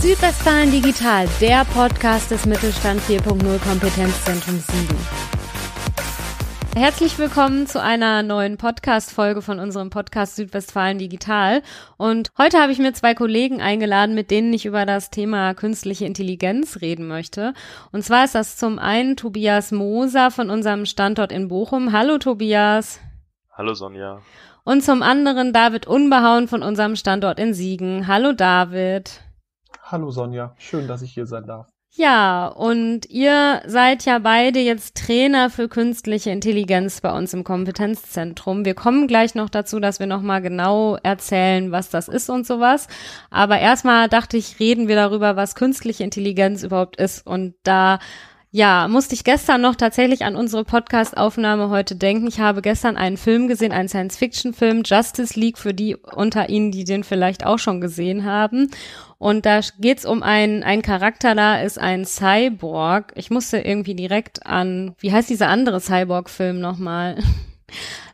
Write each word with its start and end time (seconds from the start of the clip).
Südwestfalen 0.00 0.70
Digital, 0.70 1.26
der 1.40 1.64
Podcast 1.64 2.30
des 2.30 2.46
Mittelstand 2.46 3.00
4.0 3.00 3.58
Kompetenzzentrum 3.58 4.58
Siegen. 4.58 4.98
Herzlich 6.76 7.18
willkommen 7.18 7.66
zu 7.66 7.82
einer 7.82 8.22
neuen 8.22 8.58
Podcast-Folge 8.58 9.42
von 9.42 9.58
unserem 9.58 9.90
Podcast 9.90 10.36
Südwestfalen 10.36 10.98
Digital. 10.98 11.62
Und 11.96 12.30
heute 12.38 12.60
habe 12.60 12.70
ich 12.70 12.78
mir 12.78 12.92
zwei 12.92 13.14
Kollegen 13.14 13.60
eingeladen, 13.62 14.14
mit 14.14 14.30
denen 14.30 14.52
ich 14.52 14.66
über 14.66 14.84
das 14.84 15.10
Thema 15.10 15.54
künstliche 15.54 16.04
Intelligenz 16.04 16.82
reden 16.82 17.08
möchte. 17.08 17.54
Und 17.90 18.04
zwar 18.04 18.24
ist 18.24 18.34
das 18.34 18.58
zum 18.58 18.78
einen 18.78 19.16
Tobias 19.16 19.72
Moser 19.72 20.30
von 20.30 20.50
unserem 20.50 20.84
Standort 20.86 21.32
in 21.32 21.48
Bochum. 21.48 21.92
Hallo 21.92 22.18
Tobias. 22.18 23.00
Hallo 23.50 23.74
Sonja. 23.74 24.20
Und 24.62 24.84
zum 24.84 25.02
anderen 25.02 25.52
David 25.52 25.86
Unbehauen 25.86 26.46
von 26.46 26.62
unserem 26.62 26.94
Standort 26.96 27.40
in 27.40 27.54
Siegen. 27.54 28.06
Hallo 28.06 28.32
David. 28.32 29.22
Hallo 29.82 30.10
Sonja, 30.10 30.54
schön, 30.58 30.88
dass 30.88 31.02
ich 31.02 31.12
hier 31.12 31.26
sein 31.26 31.46
darf. 31.46 31.68
Ja, 31.98 32.48
und 32.48 33.08
ihr 33.08 33.62
seid 33.66 34.04
ja 34.04 34.18
beide 34.18 34.58
jetzt 34.58 34.96
Trainer 34.96 35.48
für 35.48 35.66
künstliche 35.66 36.30
Intelligenz 36.30 37.00
bei 37.00 37.10
uns 37.10 37.32
im 37.32 37.42
Kompetenzzentrum. 37.42 38.66
Wir 38.66 38.74
kommen 38.74 39.08
gleich 39.08 39.34
noch 39.34 39.48
dazu, 39.48 39.80
dass 39.80 39.98
wir 39.98 40.06
nochmal 40.06 40.42
genau 40.42 40.96
erzählen, 41.02 41.72
was 41.72 41.88
das 41.88 42.08
ist 42.08 42.28
und 42.28 42.46
sowas. 42.46 42.88
Aber 43.30 43.58
erstmal 43.60 44.10
dachte 44.10 44.36
ich, 44.36 44.60
reden 44.60 44.88
wir 44.88 44.96
darüber, 44.96 45.36
was 45.36 45.54
künstliche 45.54 46.04
Intelligenz 46.04 46.62
überhaupt 46.64 46.96
ist. 46.96 47.26
Und 47.26 47.54
da 47.62 47.98
ja, 48.56 48.88
musste 48.88 49.14
ich 49.14 49.22
gestern 49.22 49.60
noch 49.60 49.74
tatsächlich 49.74 50.24
an 50.24 50.34
unsere 50.34 50.64
Podcast-Aufnahme 50.64 51.68
heute 51.68 51.94
denken. 51.94 52.26
Ich 52.26 52.40
habe 52.40 52.62
gestern 52.62 52.96
einen 52.96 53.18
Film 53.18 53.48
gesehen, 53.48 53.70
einen 53.70 53.90
Science-Fiction-Film, 53.90 54.80
Justice 54.82 55.38
League, 55.38 55.58
für 55.58 55.74
die 55.74 55.94
unter 55.94 56.48
Ihnen, 56.48 56.72
die 56.72 56.84
den 56.84 57.04
vielleicht 57.04 57.44
auch 57.44 57.58
schon 57.58 57.82
gesehen 57.82 58.24
haben. 58.24 58.70
Und 59.18 59.44
da 59.44 59.60
geht's 59.78 60.06
um 60.06 60.22
einen, 60.22 60.62
einen 60.62 60.80
Charakter, 60.80 61.34
da 61.34 61.60
ist 61.60 61.78
ein 61.78 62.06
Cyborg. 62.06 63.12
Ich 63.14 63.28
musste 63.28 63.58
irgendwie 63.58 63.94
direkt 63.94 64.46
an, 64.46 64.94
wie 65.00 65.12
heißt 65.12 65.28
dieser 65.28 65.48
andere 65.48 65.78
Cyborg-Film 65.78 66.58
nochmal? 66.58 67.18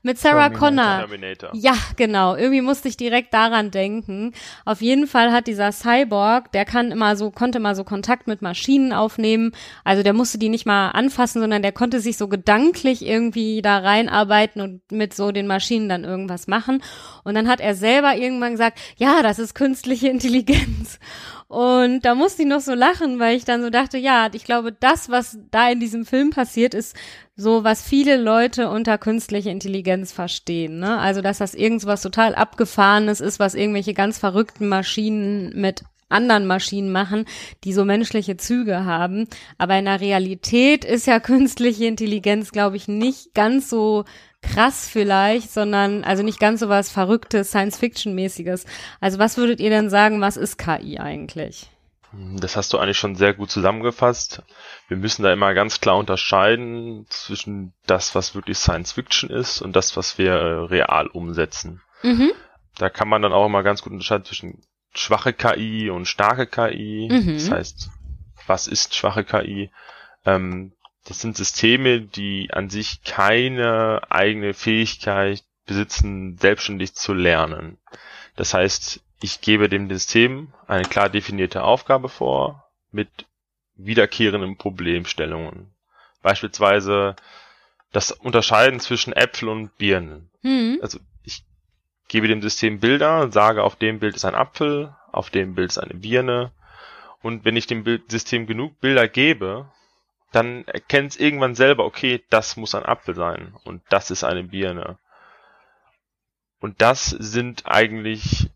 Mit 0.04 0.18
Sarah 0.18 0.50
Connor. 0.50 0.98
Terminator. 0.98 1.50
Ja, 1.54 1.74
genau. 1.96 2.34
Irgendwie 2.34 2.60
musste 2.60 2.88
ich 2.88 2.96
direkt 2.96 3.32
daran 3.32 3.70
denken. 3.70 4.32
Auf 4.64 4.82
jeden 4.82 5.06
Fall 5.06 5.30
hat 5.30 5.46
dieser 5.46 5.70
Cyborg, 5.70 6.50
der 6.50 6.64
kann 6.64 6.90
immer 6.90 7.14
so, 7.14 7.30
konnte 7.30 7.58
immer 7.58 7.76
so 7.76 7.84
Kontakt 7.84 8.26
mit 8.26 8.42
Maschinen 8.42 8.92
aufnehmen. 8.92 9.52
Also 9.84 10.02
der 10.02 10.12
musste 10.12 10.38
die 10.38 10.48
nicht 10.48 10.66
mal 10.66 10.90
anfassen, 10.90 11.40
sondern 11.40 11.62
der 11.62 11.70
konnte 11.70 12.00
sich 12.00 12.16
so 12.16 12.26
gedanklich 12.26 13.06
irgendwie 13.06 13.62
da 13.62 13.78
reinarbeiten 13.78 14.60
und 14.60 14.90
mit 14.90 15.14
so 15.14 15.30
den 15.30 15.46
Maschinen 15.46 15.88
dann 15.88 16.02
irgendwas 16.02 16.48
machen. 16.48 16.82
Und 17.22 17.34
dann 17.34 17.46
hat 17.48 17.60
er 17.60 17.76
selber 17.76 18.16
irgendwann 18.16 18.52
gesagt, 18.52 18.80
ja, 18.96 19.22
das 19.22 19.38
ist 19.38 19.54
künstliche 19.54 20.08
Intelligenz. 20.08 20.98
Und 21.52 22.06
da 22.06 22.14
musste 22.14 22.42
ich 22.42 22.48
noch 22.48 22.62
so 22.62 22.72
lachen, 22.72 23.18
weil 23.18 23.36
ich 23.36 23.44
dann 23.44 23.60
so 23.60 23.68
dachte, 23.68 23.98
ja, 23.98 24.30
ich 24.32 24.44
glaube, 24.44 24.72
das, 24.72 25.10
was 25.10 25.38
da 25.50 25.68
in 25.70 25.80
diesem 25.80 26.06
Film 26.06 26.30
passiert, 26.30 26.72
ist 26.72 26.96
so, 27.36 27.62
was 27.62 27.82
viele 27.82 28.16
Leute 28.16 28.70
unter 28.70 28.96
künstliche 28.96 29.50
Intelligenz 29.50 29.91
verstehen. 30.12 30.78
Ne? 30.78 30.98
Also, 30.98 31.20
dass 31.20 31.38
das 31.38 31.54
irgendwas 31.54 32.02
total 32.02 32.34
abgefahrenes 32.34 33.20
ist, 33.20 33.38
was 33.38 33.54
irgendwelche 33.54 33.94
ganz 33.94 34.18
verrückten 34.18 34.68
Maschinen 34.68 35.52
mit 35.54 35.84
anderen 36.08 36.46
Maschinen 36.46 36.92
machen, 36.92 37.24
die 37.64 37.72
so 37.72 37.84
menschliche 37.84 38.36
Züge 38.36 38.84
haben. 38.84 39.26
Aber 39.58 39.76
in 39.76 39.86
der 39.86 40.00
Realität 40.00 40.84
ist 40.84 41.06
ja 41.06 41.20
künstliche 41.20 41.86
Intelligenz, 41.86 42.52
glaube 42.52 42.76
ich, 42.76 42.86
nicht 42.86 43.34
ganz 43.34 43.68
so 43.68 44.04
krass 44.42 44.88
vielleicht, 44.90 45.52
sondern 45.52 46.04
also 46.04 46.22
nicht 46.22 46.40
ganz 46.40 46.60
so 46.60 46.68
was 46.68 46.90
Verrücktes, 46.90 47.50
Science-Fiction-mäßiges. 47.50 48.66
Also 49.00 49.18
was 49.18 49.36
würdet 49.36 49.60
ihr 49.60 49.70
denn 49.70 49.88
sagen, 49.88 50.20
was 50.20 50.36
ist 50.36 50.58
KI 50.58 50.98
eigentlich? 50.98 51.70
Das 52.12 52.56
hast 52.56 52.72
du 52.72 52.78
eigentlich 52.78 52.98
schon 52.98 53.16
sehr 53.16 53.32
gut 53.32 53.50
zusammengefasst. 53.50 54.42
Wir 54.88 54.96
müssen 54.96 55.22
da 55.22 55.32
immer 55.32 55.54
ganz 55.54 55.80
klar 55.80 55.96
unterscheiden 55.96 57.06
zwischen 57.08 57.72
das, 57.86 58.14
was 58.14 58.34
wirklich 58.34 58.58
Science 58.58 58.92
Fiction 58.92 59.30
ist 59.30 59.62
und 59.62 59.74
das, 59.74 59.96
was 59.96 60.18
wir 60.18 60.32
äh, 60.32 60.64
real 60.66 61.06
umsetzen. 61.06 61.80
Mhm. 62.02 62.32
Da 62.76 62.90
kann 62.90 63.08
man 63.08 63.22
dann 63.22 63.32
auch 63.32 63.46
immer 63.46 63.62
ganz 63.62 63.82
gut 63.82 63.92
unterscheiden 63.92 64.26
zwischen 64.26 64.62
schwache 64.94 65.32
KI 65.32 65.88
und 65.88 66.06
starke 66.06 66.46
KI. 66.46 67.08
Mhm. 67.10 67.34
Das 67.34 67.50
heißt, 67.50 67.90
was 68.46 68.66
ist 68.66 68.94
schwache 68.94 69.24
KI? 69.24 69.70
Ähm, 70.26 70.72
das 71.06 71.20
sind 71.20 71.36
Systeme, 71.36 72.00
die 72.00 72.50
an 72.52 72.68
sich 72.68 73.02
keine 73.04 74.02
eigene 74.10 74.54
Fähigkeit 74.54 75.42
besitzen, 75.66 76.36
selbstständig 76.38 76.94
zu 76.94 77.14
lernen. 77.14 77.78
Das 78.36 78.54
heißt, 78.54 79.00
ich 79.22 79.40
gebe 79.40 79.68
dem 79.68 79.88
System 79.88 80.52
eine 80.66 80.82
klar 80.82 81.08
definierte 81.08 81.62
Aufgabe 81.62 82.08
vor 82.08 82.68
mit 82.90 83.08
wiederkehrenden 83.76 84.58
Problemstellungen. 84.58 85.72
Beispielsweise 86.22 87.14
das 87.92 88.10
Unterscheiden 88.10 88.80
zwischen 88.80 89.12
Äpfel 89.12 89.48
und 89.48 89.76
Birnen. 89.78 90.28
Mhm. 90.42 90.80
Also 90.82 90.98
ich 91.22 91.44
gebe 92.08 92.26
dem 92.26 92.42
System 92.42 92.80
Bilder 92.80 93.22
und 93.22 93.32
sage, 93.32 93.62
auf 93.62 93.76
dem 93.76 94.00
Bild 94.00 94.16
ist 94.16 94.24
ein 94.24 94.34
Apfel, 94.34 94.94
auf 95.12 95.30
dem 95.30 95.54
Bild 95.54 95.70
ist 95.70 95.78
eine 95.78 95.94
Birne. 95.94 96.50
Und 97.22 97.44
wenn 97.44 97.56
ich 97.56 97.68
dem 97.68 97.84
Bild 97.84 98.10
System 98.10 98.46
genug 98.46 98.80
Bilder 98.80 99.06
gebe, 99.06 99.70
dann 100.32 100.66
erkennt 100.66 101.12
es 101.12 101.20
irgendwann 101.20 101.54
selber, 101.54 101.84
okay, 101.84 102.24
das 102.28 102.56
muss 102.56 102.74
ein 102.74 102.86
Apfel 102.86 103.14
sein 103.14 103.54
und 103.64 103.82
das 103.90 104.10
ist 104.10 104.24
eine 104.24 104.42
Birne. 104.42 104.98
Und 106.58 106.80
das 106.80 107.06
sind 107.06 107.66
eigentlich 107.66 108.50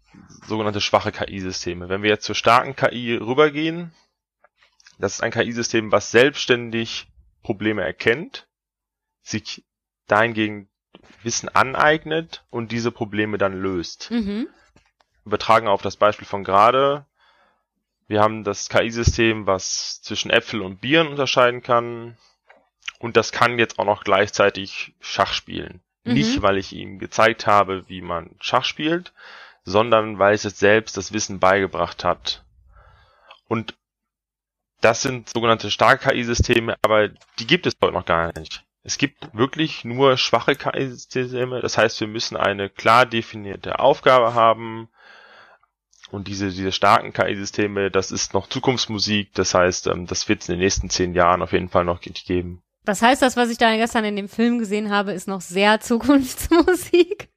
sogenannte 0.47 0.81
schwache 0.81 1.12
KI-Systeme. 1.12 1.88
Wenn 1.88 2.03
wir 2.03 2.10
jetzt 2.10 2.25
zur 2.25 2.34
starken 2.34 2.76
KI 2.76 3.16
rübergehen, 3.16 3.92
das 4.98 5.14
ist 5.14 5.22
ein 5.22 5.31
KI-System, 5.31 5.92
was 5.92 6.10
selbstständig 6.10 7.09
Probleme 7.42 7.82
erkennt, 7.82 8.48
sich 9.22 9.65
dahingegen 10.06 10.69
Wissen 11.22 11.48
aneignet 11.48 12.44
und 12.50 12.72
diese 12.72 12.91
Probleme 12.91 13.38
dann 13.38 13.60
löst. 13.60 14.10
Mhm. 14.10 14.48
Übertragen 15.25 15.69
auf 15.69 15.82
das 15.82 15.97
Beispiel 15.97 16.26
von 16.26 16.44
gerade, 16.44 17.06
wir 18.09 18.22
haben 18.22 18.44
das 18.44 18.69
KI-System, 18.69 19.47
was 19.47 20.00
zwischen 20.03 20.31
Äpfel 20.31 20.62
und 20.62 20.81
Bieren 20.81 21.09
unterscheiden 21.09 21.62
kann. 21.62 22.16
Und 22.98 23.16
das 23.16 23.32
kann 23.32 23.59
jetzt 23.59 23.78
auch 23.78 23.84
noch 23.84 24.04
gleichzeitig 24.04 24.94
Schach 25.00 25.32
spielen. 25.32 25.81
Mhm. 26.04 26.15
Nicht, 26.15 26.42
weil 26.42 26.56
ich 26.56 26.72
ihm 26.72 26.98
gezeigt 26.98 27.47
habe, 27.47 27.88
wie 27.88 28.00
man 28.00 28.36
Schach 28.41 28.65
spielt, 28.65 29.12
sondern 29.66 30.19
weil 30.19 30.34
es 30.34 30.44
jetzt 30.44 30.59
selbst 30.59 30.97
das 30.97 31.12
Wissen 31.12 31.38
beigebracht 31.38 32.04
hat. 32.04 32.43
Und 33.49 33.75
das 34.81 35.03
sind 35.03 35.28
sogenannte 35.28 35.71
starke 35.71 36.09
KI-Systeme, 36.09 36.77
aber 36.82 37.09
die 37.38 37.47
gibt 37.47 37.66
es 37.66 37.75
heute 37.82 37.93
noch 37.93 38.06
gar 38.06 38.32
nicht. 38.38 38.65
Es 38.82 38.97
gibt 38.97 39.34
wirklich 39.34 39.84
nur 39.84 40.16
schwache 40.16 40.54
KI-Systeme. 40.54 41.60
Das 41.60 41.77
heißt, 41.77 42.00
wir 42.00 42.06
müssen 42.06 42.37
eine 42.37 42.71
klar 42.71 43.04
definierte 43.04 43.81
Aufgabe 43.81 44.32
haben, 44.32 44.88
und 46.10 46.28
diese, 46.28 46.50
diese 46.50 46.72
starken 46.72 47.12
KI-Systeme, 47.12 47.91
das 47.91 48.10
ist 48.10 48.34
noch 48.34 48.48
Zukunftsmusik. 48.48 49.34
Das 49.34 49.54
heißt, 49.54 49.89
ähm, 49.89 50.07
das 50.07 50.28
wird 50.28 50.42
es 50.42 50.48
in 50.48 50.54
den 50.54 50.60
nächsten 50.60 50.91
zehn 50.91 51.15
Jahren 51.15 51.42
auf 51.42 51.53
jeden 51.53 51.68
Fall 51.68 51.84
noch 51.84 52.01
geben. 52.01 52.63
Das 52.84 53.03
heißt, 53.03 53.22
das, 53.22 53.36
was 53.36 53.51
ich 53.51 53.59
da 53.59 53.74
gestern 53.74 54.04
in 54.04 54.15
dem 54.15 54.28
Film 54.28 54.59
gesehen 54.59 54.91
habe, 54.91 55.13
ist 55.13 55.27
noch 55.27 55.41
sehr 55.41 55.80
Zukunftsmusik. 55.80 57.28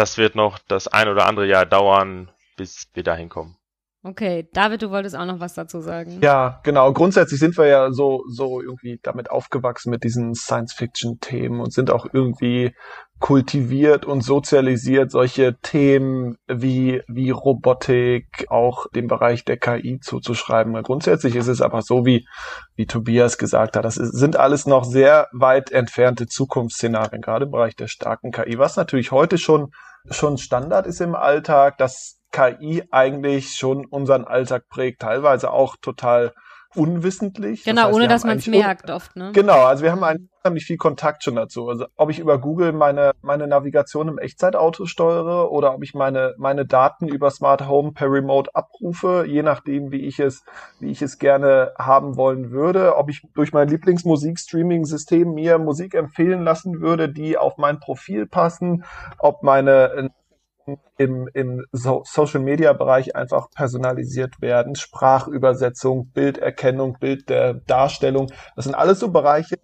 Das 0.00 0.16
wird 0.16 0.34
noch 0.34 0.58
das 0.66 0.88
ein 0.88 1.08
oder 1.08 1.26
andere 1.26 1.46
Jahr 1.46 1.66
dauern, 1.66 2.30
bis 2.56 2.88
wir 2.94 3.02
dahin 3.02 3.28
kommen. 3.28 3.58
Okay, 4.02 4.48
David, 4.54 4.80
du 4.80 4.90
wolltest 4.90 5.14
auch 5.14 5.26
noch 5.26 5.40
was 5.40 5.52
dazu 5.52 5.82
sagen. 5.82 6.20
Ja, 6.22 6.60
genau. 6.62 6.90
Grundsätzlich 6.94 7.38
sind 7.38 7.58
wir 7.58 7.66
ja 7.66 7.92
so, 7.92 8.22
so 8.30 8.62
irgendwie 8.62 8.98
damit 9.02 9.30
aufgewachsen 9.30 9.90
mit 9.90 10.02
diesen 10.02 10.34
Science-Fiction-Themen 10.34 11.60
und 11.60 11.74
sind 11.74 11.90
auch 11.90 12.06
irgendwie 12.10 12.74
kultiviert 13.18 14.06
und 14.06 14.22
sozialisiert, 14.22 15.10
solche 15.10 15.58
Themen 15.60 16.38
wie, 16.48 17.02
wie 17.06 17.28
Robotik 17.28 18.46
auch 18.48 18.86
dem 18.94 19.06
Bereich 19.06 19.44
der 19.44 19.58
KI 19.58 20.00
zuzuschreiben. 20.00 20.82
Grundsätzlich 20.82 21.36
ist 21.36 21.48
es 21.48 21.60
aber 21.60 21.82
so, 21.82 22.06
wie, 22.06 22.26
wie 22.74 22.86
Tobias 22.86 23.36
gesagt 23.36 23.76
hat, 23.76 23.84
das 23.84 23.98
ist, 23.98 24.12
sind 24.12 24.36
alles 24.36 24.64
noch 24.64 24.84
sehr 24.84 25.28
weit 25.32 25.70
entfernte 25.70 26.26
Zukunftsszenarien, 26.26 27.20
gerade 27.20 27.44
im 27.44 27.50
Bereich 27.50 27.76
der 27.76 27.88
starken 27.88 28.32
KI, 28.32 28.56
was 28.56 28.76
natürlich 28.76 29.12
heute 29.12 29.36
schon, 29.36 29.72
schon 30.08 30.38
Standard 30.38 30.86
ist 30.86 31.00
im 31.00 31.14
Alltag, 31.14 31.78
dass 31.78 32.20
KI 32.32 32.84
eigentlich 32.90 33.56
schon 33.56 33.86
unseren 33.86 34.24
Alltag 34.24 34.68
prägt, 34.68 35.02
teilweise 35.02 35.50
auch 35.50 35.76
total 35.76 36.32
unwissentlich. 36.74 37.64
Genau, 37.64 37.82
das 37.82 37.86
heißt, 37.86 37.96
ohne 37.96 38.08
dass 38.08 38.24
man 38.24 38.38
es 38.38 38.46
merkt 38.46 38.90
oft, 38.90 39.16
ne? 39.16 39.32
Genau, 39.32 39.64
also 39.64 39.82
wir 39.82 39.92
haben 39.92 40.28
unheimlich 40.42 40.64
viel 40.64 40.76
Kontakt 40.76 41.24
schon 41.24 41.34
dazu. 41.34 41.68
Also 41.68 41.86
ob 41.96 42.10
ich 42.10 42.18
über 42.18 42.38
Google 42.38 42.72
meine, 42.72 43.12
meine 43.22 43.46
Navigation 43.46 44.08
im 44.08 44.18
Echtzeitauto 44.18 44.86
steuere 44.86 45.50
oder 45.50 45.74
ob 45.74 45.82
ich 45.82 45.94
meine, 45.94 46.34
meine 46.38 46.66
Daten 46.66 47.08
über 47.08 47.30
Smart 47.30 47.66
Home 47.68 47.92
per 47.92 48.10
Remote 48.10 48.50
abrufe, 48.54 49.24
je 49.26 49.42
nachdem, 49.42 49.90
wie 49.90 50.06
ich 50.06 50.20
es, 50.20 50.44
wie 50.78 50.90
ich 50.90 51.02
es 51.02 51.18
gerne 51.18 51.72
haben 51.78 52.16
wollen 52.16 52.50
würde, 52.50 52.96
ob 52.96 53.10
ich 53.10 53.22
durch 53.34 53.52
mein 53.52 53.68
Lieblingsmusikstreaming-System 53.68 55.34
mir 55.34 55.58
Musik 55.58 55.94
empfehlen 55.94 56.44
lassen 56.44 56.80
würde, 56.80 57.08
die 57.08 57.36
auf 57.36 57.58
mein 57.58 57.80
Profil 57.80 58.26
passen, 58.26 58.84
ob 59.18 59.42
meine 59.42 60.10
im, 60.98 61.28
im 61.34 61.64
so 61.72 62.02
Social 62.04 62.40
Media 62.40 62.72
Bereich 62.72 63.16
einfach 63.16 63.50
personalisiert 63.50 64.40
werden. 64.40 64.74
Sprachübersetzung, 64.74 66.10
Bilderkennung, 66.12 66.98
Bild 66.98 67.28
der 67.28 67.54
Darstellung. 67.54 68.30
Das 68.56 68.64
sind 68.64 68.74
alles 68.74 69.00
so 69.00 69.10
Bereiche, 69.10 69.56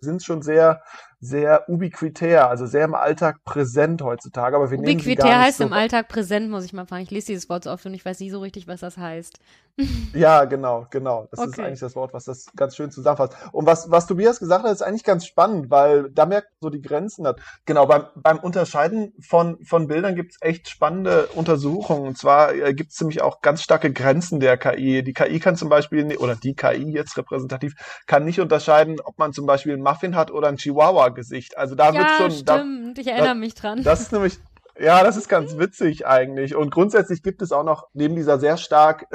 sind 0.00 0.22
schon 0.22 0.42
sehr 0.42 0.82
sehr 1.20 1.68
ubiquitär, 1.68 2.48
also 2.48 2.66
sehr 2.66 2.84
im 2.84 2.94
Alltag 2.94 3.42
präsent 3.44 4.02
heutzutage. 4.02 4.56
Aber 4.56 4.70
wir 4.70 4.78
ubiquitär 4.78 5.04
nehmen 5.04 5.20
sie 5.20 5.30
gar 5.30 5.44
heißt 5.44 5.58
so 5.58 5.64
im 5.64 5.72
Alltag 5.72 6.08
präsent, 6.08 6.50
muss 6.50 6.64
ich 6.64 6.72
mal 6.72 6.86
fragen. 6.86 7.02
Ich 7.02 7.10
lese 7.10 7.28
dieses 7.28 7.48
Wort 7.48 7.64
so 7.64 7.70
oft 7.70 7.86
und 7.86 7.94
ich 7.94 8.04
weiß 8.04 8.20
nie 8.20 8.30
so 8.30 8.40
richtig, 8.40 8.68
was 8.68 8.80
das 8.80 8.96
heißt. 8.96 9.38
ja, 10.14 10.44
genau, 10.46 10.86
genau. 10.90 11.28
Das 11.30 11.40
okay. 11.40 11.50
ist 11.50 11.60
eigentlich 11.60 11.80
das 11.80 11.96
Wort, 11.96 12.14
was 12.14 12.24
das 12.24 12.46
ganz 12.56 12.76
schön 12.76 12.90
zusammenfasst. 12.90 13.36
Und 13.52 13.66
was, 13.66 13.90
was 13.90 14.06
Tobias 14.06 14.38
gesagt 14.38 14.64
hat, 14.64 14.72
ist 14.72 14.82
eigentlich 14.82 15.04
ganz 15.04 15.26
spannend, 15.26 15.70
weil 15.70 16.10
da 16.10 16.24
merkt 16.24 16.48
man 16.48 16.70
so 16.70 16.70
die 16.70 16.80
Grenzen 16.80 17.26
hat. 17.26 17.40
Genau, 17.66 17.86
beim, 17.86 18.04
beim 18.14 18.38
Unterscheiden 18.38 19.12
von, 19.20 19.62
von 19.64 19.86
Bildern 19.86 20.14
gibt 20.16 20.32
es 20.32 20.38
echt 20.40 20.70
spannende 20.70 21.26
Untersuchungen. 21.34 22.06
Und 22.06 22.16
zwar 22.16 22.54
äh, 22.54 22.72
gibt 22.72 22.92
es 22.92 23.00
nämlich 23.00 23.20
auch 23.20 23.42
ganz 23.42 23.62
starke 23.62 23.92
Grenzen 23.92 24.40
der 24.40 24.56
KI. 24.56 25.02
Die 25.02 25.12
KI 25.12 25.40
kann 25.40 25.56
zum 25.56 25.68
Beispiel, 25.68 26.16
oder 26.16 26.36
die 26.36 26.54
KI 26.54 26.92
jetzt 26.92 27.18
repräsentativ, 27.18 27.74
kann 28.06 28.24
nicht 28.24 28.40
unterscheiden, 28.40 28.98
ob 29.00 29.18
man 29.18 29.34
zum 29.34 29.44
Beispiel 29.44 29.74
einen 29.74 29.82
Muffin 29.82 30.16
hat 30.16 30.30
oder 30.30 30.48
einen 30.48 30.56
Chihuahua 30.56 31.05
Gesicht. 31.10 31.56
Also 31.56 31.74
da 31.74 31.92
ja, 31.92 31.98
wird 31.98 32.10
schon. 32.18 32.30
Stimmt, 32.30 32.98
da, 32.98 33.00
ich 33.00 33.06
erinnere 33.06 33.28
da, 33.28 33.34
mich 33.34 33.54
dran. 33.54 33.82
Das 33.82 34.00
ist 34.00 34.12
nämlich, 34.12 34.38
ja, 34.78 35.02
das 35.02 35.16
ist 35.16 35.28
ganz 35.28 35.58
witzig 35.58 36.06
eigentlich. 36.06 36.54
Und 36.54 36.70
grundsätzlich 36.70 37.22
gibt 37.22 37.42
es 37.42 37.52
auch 37.52 37.64
noch 37.64 37.88
neben 37.92 38.16
dieser 38.16 38.38
sehr 38.38 38.56
stark 38.56 39.06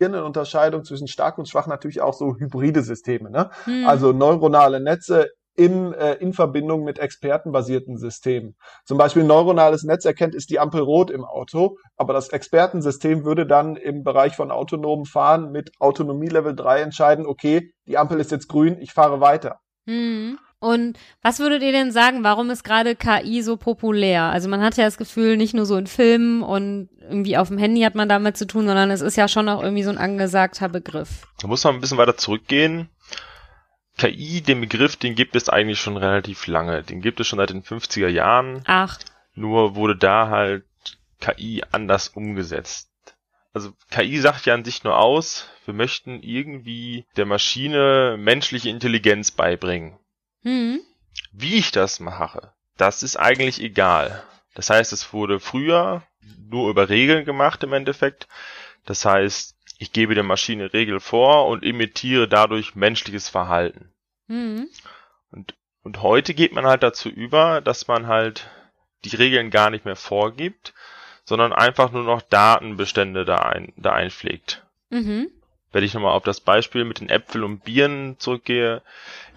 eine 0.00 0.24
Unterscheidung 0.24 0.84
zwischen 0.84 1.08
stark 1.08 1.38
und 1.38 1.48
schwach 1.48 1.66
natürlich 1.66 2.00
auch 2.00 2.14
so 2.14 2.36
hybride 2.36 2.82
Systeme, 2.82 3.30
ne? 3.30 3.50
Hm. 3.64 3.86
Also 3.86 4.12
neuronale 4.12 4.80
Netze 4.80 5.30
im, 5.56 5.92
äh, 5.94 6.14
in 6.14 6.32
Verbindung 6.32 6.84
mit 6.84 6.98
expertenbasierten 6.98 7.96
Systemen. 7.96 8.56
Zum 8.84 8.98
Beispiel 8.98 9.22
ein 9.22 9.28
neuronales 9.28 9.84
Netz 9.84 10.04
erkennt, 10.04 10.34
ist 10.34 10.50
die 10.50 10.58
Ampel 10.58 10.80
rot 10.80 11.10
im 11.10 11.24
Auto, 11.24 11.78
aber 11.96 12.12
das 12.12 12.30
Expertensystem 12.30 13.24
würde 13.24 13.46
dann 13.46 13.76
im 13.76 14.02
Bereich 14.02 14.34
von 14.34 14.50
autonomen 14.50 15.04
Fahren 15.04 15.52
mit 15.52 15.70
Autonomie 15.78 16.28
Level 16.28 16.56
3 16.56 16.80
entscheiden, 16.80 17.26
okay, 17.26 17.72
die 17.86 17.98
Ampel 17.98 18.18
ist 18.18 18.32
jetzt 18.32 18.48
grün, 18.48 18.78
ich 18.80 18.92
fahre 18.92 19.20
weiter. 19.20 19.60
Hm. 19.86 20.38
Und 20.64 20.98
was 21.20 21.40
würdet 21.40 21.62
ihr 21.62 21.72
denn 21.72 21.92
sagen, 21.92 22.24
warum 22.24 22.48
ist 22.48 22.64
gerade 22.64 22.96
KI 22.96 23.42
so 23.42 23.58
populär? 23.58 24.22
Also 24.24 24.48
man 24.48 24.62
hat 24.62 24.78
ja 24.78 24.84
das 24.84 24.96
Gefühl, 24.96 25.36
nicht 25.36 25.52
nur 25.52 25.66
so 25.66 25.76
in 25.76 25.86
Filmen 25.86 26.42
und 26.42 26.88
irgendwie 27.02 27.36
auf 27.36 27.48
dem 27.48 27.58
Handy 27.58 27.82
hat 27.82 27.94
man 27.94 28.08
damit 28.08 28.38
zu 28.38 28.46
tun, 28.46 28.66
sondern 28.66 28.90
es 28.90 29.02
ist 29.02 29.16
ja 29.16 29.28
schon 29.28 29.48
auch 29.50 29.62
irgendwie 29.62 29.82
so 29.82 29.90
ein 29.90 29.98
angesagter 29.98 30.70
Begriff. 30.70 31.26
Da 31.40 31.48
muss 31.48 31.62
man 31.64 31.74
ein 31.74 31.80
bisschen 31.82 31.98
weiter 31.98 32.16
zurückgehen. 32.16 32.88
KI, 33.98 34.40
den 34.40 34.62
Begriff, 34.62 34.96
den 34.96 35.14
gibt 35.14 35.36
es 35.36 35.50
eigentlich 35.50 35.80
schon 35.80 35.98
relativ 35.98 36.46
lange. 36.46 36.82
Den 36.82 37.02
gibt 37.02 37.20
es 37.20 37.26
schon 37.26 37.38
seit 37.38 37.50
den 37.50 37.62
50er 37.62 38.08
Jahren. 38.08 38.62
Ach. 38.64 38.98
Nur 39.34 39.76
wurde 39.76 39.96
da 39.96 40.30
halt 40.30 40.64
KI 41.20 41.62
anders 41.72 42.08
umgesetzt. 42.08 42.90
Also 43.52 43.72
KI 43.90 44.18
sagt 44.18 44.46
ja 44.46 44.54
an 44.54 44.64
sich 44.64 44.82
nur 44.82 44.98
aus, 44.98 45.48
wir 45.64 45.74
möchten 45.74 46.22
irgendwie 46.22 47.04
der 47.16 47.26
Maschine 47.26 48.16
menschliche 48.18 48.70
Intelligenz 48.70 49.30
beibringen. 49.30 49.98
Mhm. 50.44 50.80
Wie 51.32 51.56
ich 51.56 51.72
das 51.72 51.98
mache, 51.98 52.52
das 52.76 53.02
ist 53.02 53.16
eigentlich 53.16 53.60
egal. 53.60 54.22
Das 54.54 54.70
heißt, 54.70 54.92
es 54.92 55.12
wurde 55.12 55.40
früher 55.40 56.02
nur 56.48 56.70
über 56.70 56.88
Regeln 56.88 57.24
gemacht 57.24 57.62
im 57.64 57.72
Endeffekt. 57.72 58.28
Das 58.84 59.04
heißt, 59.04 59.56
ich 59.78 59.92
gebe 59.92 60.14
der 60.14 60.24
Maschine 60.24 60.72
Regel 60.72 61.00
vor 61.00 61.48
und 61.48 61.64
imitiere 61.64 62.28
dadurch 62.28 62.76
menschliches 62.76 63.28
Verhalten. 63.28 63.92
Mhm. 64.28 64.68
Und, 65.30 65.54
und 65.82 66.02
heute 66.02 66.34
geht 66.34 66.52
man 66.52 66.66
halt 66.66 66.82
dazu 66.82 67.08
über, 67.08 67.60
dass 67.60 67.88
man 67.88 68.06
halt 68.06 68.48
die 69.04 69.16
Regeln 69.16 69.50
gar 69.50 69.70
nicht 69.70 69.84
mehr 69.84 69.96
vorgibt, 69.96 70.72
sondern 71.24 71.52
einfach 71.52 71.90
nur 71.90 72.04
noch 72.04 72.22
Datenbestände 72.22 73.24
da, 73.24 73.36
ein, 73.36 73.72
da 73.76 73.92
einpflegt. 73.92 74.64
Mhm. 74.90 75.30
Wenn 75.74 75.82
ich 75.82 75.92
nochmal 75.92 76.12
auf 76.12 76.22
das 76.22 76.38
Beispiel 76.38 76.84
mit 76.84 77.00
den 77.00 77.08
Äpfeln 77.08 77.42
und 77.42 77.64
Bieren 77.64 78.14
zurückgehe, 78.20 78.80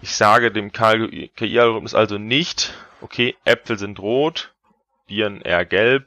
ich 0.02 0.14
sage 0.14 0.52
dem 0.52 0.70
KI-Algorithmus 0.70 1.96
also 1.96 2.16
nicht, 2.16 2.74
okay, 3.00 3.34
Äpfel 3.44 3.76
sind 3.76 3.98
rot, 3.98 4.54
Bieren 5.08 5.40
eher 5.40 5.64
gelb, 5.64 6.06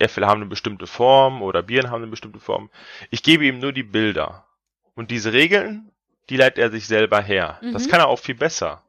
Äpfel 0.00 0.26
haben 0.26 0.40
eine 0.40 0.50
bestimmte 0.50 0.88
Form 0.88 1.42
oder 1.42 1.62
Bieren 1.62 1.90
haben 1.90 2.02
eine 2.02 2.10
bestimmte 2.10 2.40
Form. 2.40 2.70
Ich 3.10 3.22
gebe 3.22 3.46
ihm 3.46 3.60
nur 3.60 3.72
die 3.72 3.84
Bilder. 3.84 4.48
Und 4.96 5.12
diese 5.12 5.32
Regeln, 5.32 5.92
die 6.28 6.38
leitet 6.38 6.58
er 6.58 6.72
sich 6.72 6.88
selber 6.88 7.22
her. 7.22 7.60
Mhm. 7.62 7.72
Das 7.72 7.88
kann 7.88 8.00
er 8.00 8.08
auch 8.08 8.18
viel 8.18 8.34
besser. 8.34 8.82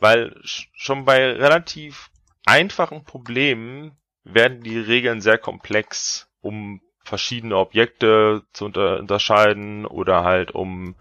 Weil 0.00 0.40
schon 0.42 1.04
bei 1.04 1.32
relativ 1.32 2.08
einfachen 2.46 3.04
Problemen 3.04 3.92
werden 4.24 4.62
die 4.62 4.78
Regeln 4.78 5.20
sehr 5.20 5.36
komplex, 5.36 6.30
um 6.40 6.80
verschiedene 7.08 7.56
Objekte 7.56 8.42
zu 8.52 8.66
unter 8.66 8.98
unterscheiden 8.98 9.86
oder 9.86 10.24
halt 10.24 10.52
um 10.52 10.94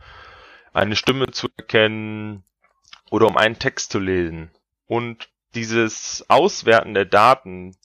eine 0.74 0.95
Stimme 0.95 1.31
zu 1.31 1.48
erkennen 1.57 2.44
oder 3.09 3.27
um 3.27 3.38
einen 3.38 3.59
Text 3.59 3.92
zu 3.92 4.00
lesen. 4.00 4.51
Und 4.88 5.30
dieses 5.56 6.25
Auswerten 6.30 6.94
der 6.94 7.06
Daten, 7.06 7.75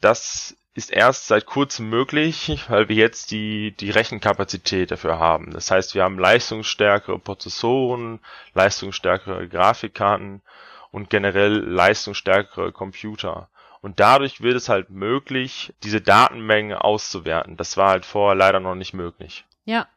das 0.00 0.56
ist 0.74 0.90
erst 0.90 1.26
seit 1.26 1.46
kurzem 1.46 1.90
möglich, 1.90 2.64
weil 2.68 2.88
wir 2.88 2.96
jetzt 2.96 3.30
die, 3.30 3.72
die 3.72 3.90
Rechenkapazität 3.90 4.90
dafür 4.90 5.18
haben. 5.18 5.50
Das 5.52 5.70
heißt, 5.70 5.94
wir 5.94 6.02
haben 6.02 6.18
leistungsstärkere 6.18 7.18
Prozessoren, 7.18 8.20
leistungsstärkere 8.54 9.48
Grafikkarten 9.48 10.42
und 10.90 11.10
generell 11.10 11.52
leistungsstärkere 11.58 12.72
Computer. 12.72 13.48
Und 13.82 13.98
dadurch 13.98 14.40
wird 14.40 14.56
es 14.56 14.68
halt 14.68 14.90
möglich, 14.90 15.74
diese 15.82 16.00
Datenmenge 16.00 16.84
auszuwerten. 16.84 17.56
Das 17.56 17.76
war 17.76 17.90
halt 17.90 18.06
vorher 18.06 18.36
leider 18.36 18.60
noch 18.60 18.76
nicht 18.76 18.94
möglich. 18.94 19.44
Ja. 19.64 19.88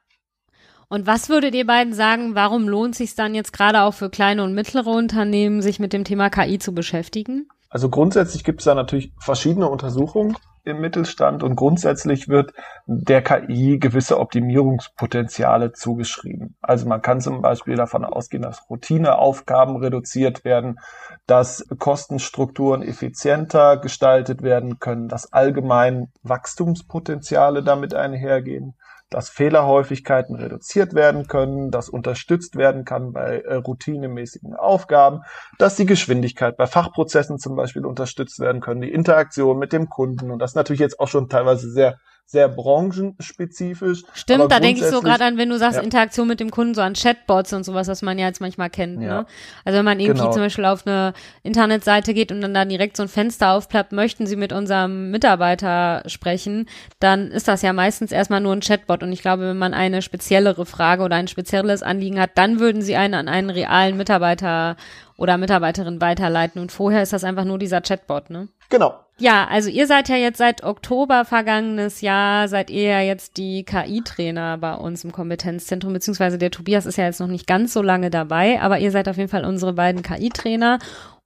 Und 0.87 1.07
was 1.07 1.29
würdet 1.29 1.53
ihr 1.55 1.65
beiden 1.65 1.93
sagen, 1.93 2.35
warum 2.35 2.67
lohnt 2.67 2.95
sich 2.95 3.15
dann 3.15 3.35
jetzt 3.35 3.53
gerade 3.53 3.81
auch 3.81 3.93
für 3.93 4.09
kleine 4.09 4.43
und 4.43 4.53
mittlere 4.53 4.87
Unternehmen, 4.87 5.61
sich 5.61 5.79
mit 5.79 5.93
dem 5.93 6.03
Thema 6.03 6.29
KI 6.29 6.59
zu 6.59 6.73
beschäftigen? 6.73 7.47
Also 7.69 7.89
grundsätzlich 7.89 8.43
gibt 8.43 8.61
es 8.61 8.65
da 8.65 8.75
natürlich 8.75 9.11
verschiedene 9.19 9.69
Untersuchungen 9.69 10.35
im 10.65 10.81
Mittelstand 10.81 11.43
und 11.43 11.55
grundsätzlich 11.55 12.27
wird 12.27 12.53
der 12.85 13.21
KI 13.21 13.77
gewisse 13.79 14.19
Optimierungspotenziale 14.19 15.71
zugeschrieben. 15.71 16.55
Also 16.61 16.87
man 16.87 17.01
kann 17.01 17.21
zum 17.21 17.41
Beispiel 17.41 17.75
davon 17.75 18.03
ausgehen, 18.03 18.43
dass 18.43 18.69
Routineaufgaben 18.69 19.77
reduziert 19.77 20.43
werden, 20.43 20.79
dass 21.27 21.65
Kostenstrukturen 21.79 22.81
effizienter 22.81 23.77
gestaltet 23.77 24.41
werden 24.41 24.79
können, 24.79 25.07
dass 25.07 25.31
allgemein 25.31 26.11
Wachstumspotenziale 26.23 27.63
damit 27.63 27.93
einhergehen 27.93 28.75
dass 29.09 29.29
Fehlerhäufigkeiten 29.29 30.35
reduziert 30.35 30.93
werden 30.93 31.27
können, 31.27 31.71
dass 31.71 31.89
unterstützt 31.89 32.55
werden 32.55 32.85
kann 32.85 33.13
bei 33.13 33.39
äh, 33.39 33.55
routinemäßigen 33.55 34.55
Aufgaben, 34.55 35.21
dass 35.57 35.75
die 35.75 35.85
Geschwindigkeit 35.85 36.57
bei 36.57 36.67
Fachprozessen 36.67 37.37
zum 37.37 37.55
Beispiel 37.55 37.85
unterstützt 37.85 38.39
werden 38.39 38.61
können, 38.61 38.81
die 38.81 38.91
Interaktion 38.91 39.59
mit 39.59 39.73
dem 39.73 39.89
Kunden 39.89 40.31
und 40.31 40.39
das 40.39 40.55
natürlich 40.55 40.79
jetzt 40.79 40.99
auch 40.99 41.07
schon 41.07 41.29
teilweise 41.29 41.69
sehr 41.71 41.99
sehr 42.27 42.49
branchenspezifisch. 42.49 44.03
Stimmt, 44.13 44.51
da 44.51 44.59
denke 44.59 44.81
ich 44.81 44.87
so 44.87 45.01
gerade 45.01 45.23
an, 45.25 45.37
wenn 45.37 45.49
du 45.49 45.59
sagst, 45.59 45.77
ja. 45.77 45.83
Interaktion 45.83 46.27
mit 46.27 46.39
dem 46.39 46.49
Kunden, 46.49 46.73
so 46.73 46.81
an 46.81 46.93
Chatbots 46.93 47.53
und 47.53 47.63
sowas, 47.63 47.87
was 47.87 48.01
man 48.01 48.17
ja 48.17 48.25
jetzt 48.25 48.41
manchmal 48.41 48.71
kennt. 48.71 49.01
Ja. 49.01 49.21
Ne? 49.21 49.25
Also 49.63 49.77
wenn 49.77 49.85
man 49.85 49.99
irgendwie 49.99 50.21
genau. 50.21 50.33
zum 50.33 50.41
Beispiel 50.41 50.65
auf 50.65 50.87
eine 50.87 51.13
Internetseite 51.43 52.15
geht 52.15 52.31
und 52.31 52.41
dann 52.41 52.53
da 52.53 52.65
direkt 52.65 52.97
so 52.97 53.03
ein 53.03 53.09
Fenster 53.09 53.51
aufklappt, 53.51 53.91
möchten 53.91 54.25
Sie 54.25 54.35
mit 54.35 54.53
unserem 54.53 55.11
Mitarbeiter 55.11 56.01
sprechen, 56.07 56.67
dann 56.99 57.29
ist 57.29 57.47
das 57.47 57.61
ja 57.61 57.73
meistens 57.73 58.11
erstmal 58.11 58.41
nur 58.41 58.53
ein 58.53 58.61
Chatbot. 58.61 59.03
Und 59.03 59.11
ich 59.11 59.21
glaube, 59.21 59.43
wenn 59.43 59.57
man 59.57 59.75
eine 59.75 60.01
speziellere 60.01 60.65
Frage 60.65 61.03
oder 61.03 61.17
ein 61.17 61.27
spezielles 61.27 61.83
Anliegen 61.83 62.19
hat, 62.19 62.31
dann 62.35 62.59
würden 62.59 62.81
Sie 62.81 62.95
einen 62.95 63.13
an 63.13 63.27
einen 63.27 63.51
realen 63.51 63.97
Mitarbeiter 63.97 64.77
oder 65.17 65.37
Mitarbeiterin 65.37 66.01
weiterleiten. 66.01 66.59
Und 66.59 66.71
vorher 66.71 67.03
ist 67.03 67.13
das 67.13 67.23
einfach 67.23 67.45
nur 67.45 67.59
dieser 67.59 67.81
Chatbot, 67.81 68.31
ne? 68.31 68.49
Genau. 68.69 69.04
Ja, 69.17 69.47
also 69.49 69.69
ihr 69.69 69.87
seid 69.87 70.09
ja 70.09 70.17
jetzt 70.17 70.39
seit 70.39 70.63
Oktober 70.63 71.23
vergangenes 71.23 72.01
Jahr, 72.01 72.49
seid 72.49 72.69
ihr 72.69 72.83
ja 72.83 72.99
jetzt 72.99 73.37
die 73.37 73.63
KI-Trainer 73.63 74.57
bei 74.57 74.75
uns 74.75 75.05
im 75.05 75.13
Kompetenzzentrum, 75.13 75.93
beziehungsweise 75.93 76.37
der 76.37 76.51
Tobias 76.51 76.85
ist 76.85 76.97
ja 76.97 77.05
jetzt 77.05 77.21
noch 77.21 77.27
nicht 77.27 77.47
ganz 77.47 77.71
so 77.71 77.81
lange 77.81 78.09
dabei, 78.09 78.59
aber 78.61 78.79
ihr 78.79 78.91
seid 78.91 79.07
auf 79.07 79.15
jeden 79.15 79.29
Fall 79.29 79.45
unsere 79.45 79.71
beiden 79.71 80.01
KI-Trainer. 80.01 80.79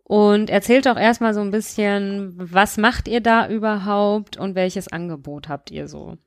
Und 0.04 0.50
erzählt 0.50 0.88
doch 0.88 0.98
erstmal 0.98 1.36
so 1.36 1.42
ein 1.42 1.52
bisschen, 1.52 2.34
was 2.36 2.78
macht 2.78 3.08
ihr 3.08 3.22
da 3.22 3.48
überhaupt 3.48 4.38
und 4.38 4.56
welches 4.56 4.92
Angebot 4.92 5.50
habt 5.50 5.70
ihr 5.70 5.88
so? 5.88 6.18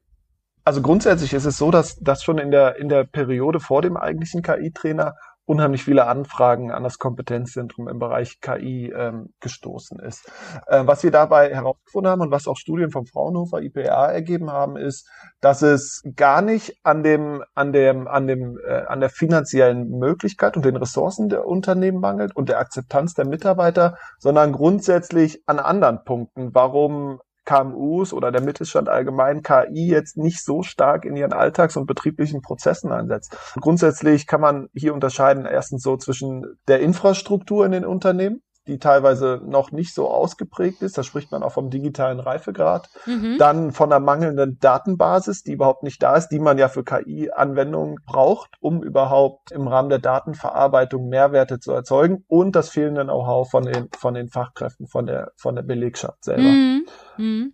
Also 0.64 0.82
grundsätzlich 0.82 1.32
ist 1.32 1.44
es 1.44 1.58
so, 1.58 1.72
dass 1.72 1.98
das 1.98 2.22
schon 2.22 2.38
in 2.38 2.52
der, 2.52 2.76
in 2.76 2.88
der 2.88 3.02
Periode 3.04 3.58
vor 3.58 3.82
dem 3.82 3.96
eigentlichen 3.96 4.42
KI-Trainer 4.42 5.14
unheimlich 5.44 5.84
viele 5.84 6.06
Anfragen 6.06 6.70
an 6.70 6.84
das 6.84 6.98
Kompetenzzentrum 6.98 7.88
im 7.88 7.98
Bereich 7.98 8.40
KI 8.40 8.92
ähm, 8.94 9.34
gestoßen 9.40 9.98
ist. 9.98 10.30
Äh, 10.66 10.86
was 10.86 11.02
wir 11.02 11.10
dabei 11.10 11.52
herausgefunden 11.52 12.10
haben 12.10 12.20
und 12.20 12.30
was 12.30 12.46
auch 12.46 12.56
Studien 12.56 12.90
vom 12.90 13.06
Fraunhofer 13.06 13.60
IPA 13.60 14.12
ergeben 14.12 14.50
haben, 14.50 14.76
ist, 14.76 15.08
dass 15.40 15.62
es 15.62 16.02
gar 16.14 16.42
nicht 16.42 16.76
an 16.84 17.02
dem, 17.02 17.42
an 17.54 17.72
dem, 17.72 18.06
an 18.06 18.26
dem, 18.26 18.58
äh, 18.66 18.82
an 18.86 19.00
der 19.00 19.10
finanziellen 19.10 19.90
Möglichkeit 19.90 20.56
und 20.56 20.64
den 20.64 20.76
Ressourcen 20.76 21.28
der 21.28 21.46
Unternehmen 21.46 22.00
mangelt 22.00 22.36
und 22.36 22.48
der 22.48 22.58
Akzeptanz 22.58 23.14
der 23.14 23.26
Mitarbeiter, 23.26 23.96
sondern 24.18 24.52
grundsätzlich 24.52 25.42
an 25.46 25.58
anderen 25.58 26.04
Punkten, 26.04 26.54
warum 26.54 27.20
KMUs 27.44 28.12
oder 28.12 28.30
der 28.30 28.42
Mittelstand 28.42 28.88
allgemein 28.88 29.42
KI 29.42 29.88
jetzt 29.88 30.16
nicht 30.16 30.44
so 30.44 30.62
stark 30.62 31.04
in 31.04 31.16
ihren 31.16 31.32
alltags- 31.32 31.76
und 31.76 31.86
betrieblichen 31.86 32.40
Prozessen 32.40 32.92
einsetzt. 32.92 33.36
Grundsätzlich 33.60 34.26
kann 34.26 34.40
man 34.40 34.68
hier 34.74 34.94
unterscheiden 34.94 35.44
erstens 35.44 35.82
so 35.82 35.96
zwischen 35.96 36.44
der 36.68 36.80
Infrastruktur 36.80 37.66
in 37.66 37.72
den 37.72 37.84
Unternehmen, 37.84 38.42
die 38.66 38.78
teilweise 38.78 39.40
noch 39.44 39.72
nicht 39.72 39.94
so 39.94 40.08
ausgeprägt 40.08 40.82
ist. 40.82 40.96
Da 40.96 41.02
spricht 41.02 41.32
man 41.32 41.42
auch 41.42 41.52
vom 41.52 41.70
digitalen 41.70 42.20
Reifegrad. 42.20 42.88
Mhm. 43.06 43.36
Dann 43.38 43.72
von 43.72 43.90
der 43.90 44.00
mangelnden 44.00 44.58
Datenbasis, 44.60 45.42
die 45.42 45.52
überhaupt 45.52 45.82
nicht 45.82 46.02
da 46.02 46.16
ist, 46.16 46.28
die 46.28 46.38
man 46.38 46.58
ja 46.58 46.68
für 46.68 46.84
KI-Anwendungen 46.84 47.96
braucht, 48.06 48.50
um 48.60 48.82
überhaupt 48.82 49.50
im 49.52 49.66
Rahmen 49.66 49.88
der 49.88 49.98
Datenverarbeitung 49.98 51.08
Mehrwerte 51.08 51.58
zu 51.58 51.72
erzeugen. 51.72 52.24
Und 52.28 52.54
das 52.54 52.70
fehlende 52.70 53.04
Know-how 53.04 53.50
von 53.50 53.64
den, 53.64 53.88
von 53.96 54.14
den 54.14 54.28
Fachkräften, 54.28 54.86
von 54.86 55.06
der, 55.06 55.32
von 55.36 55.56
der 55.56 55.62
Belegschaft 55.62 56.24
selber. 56.24 56.42
Mhm. 56.42 56.86
Mhm. 57.16 57.52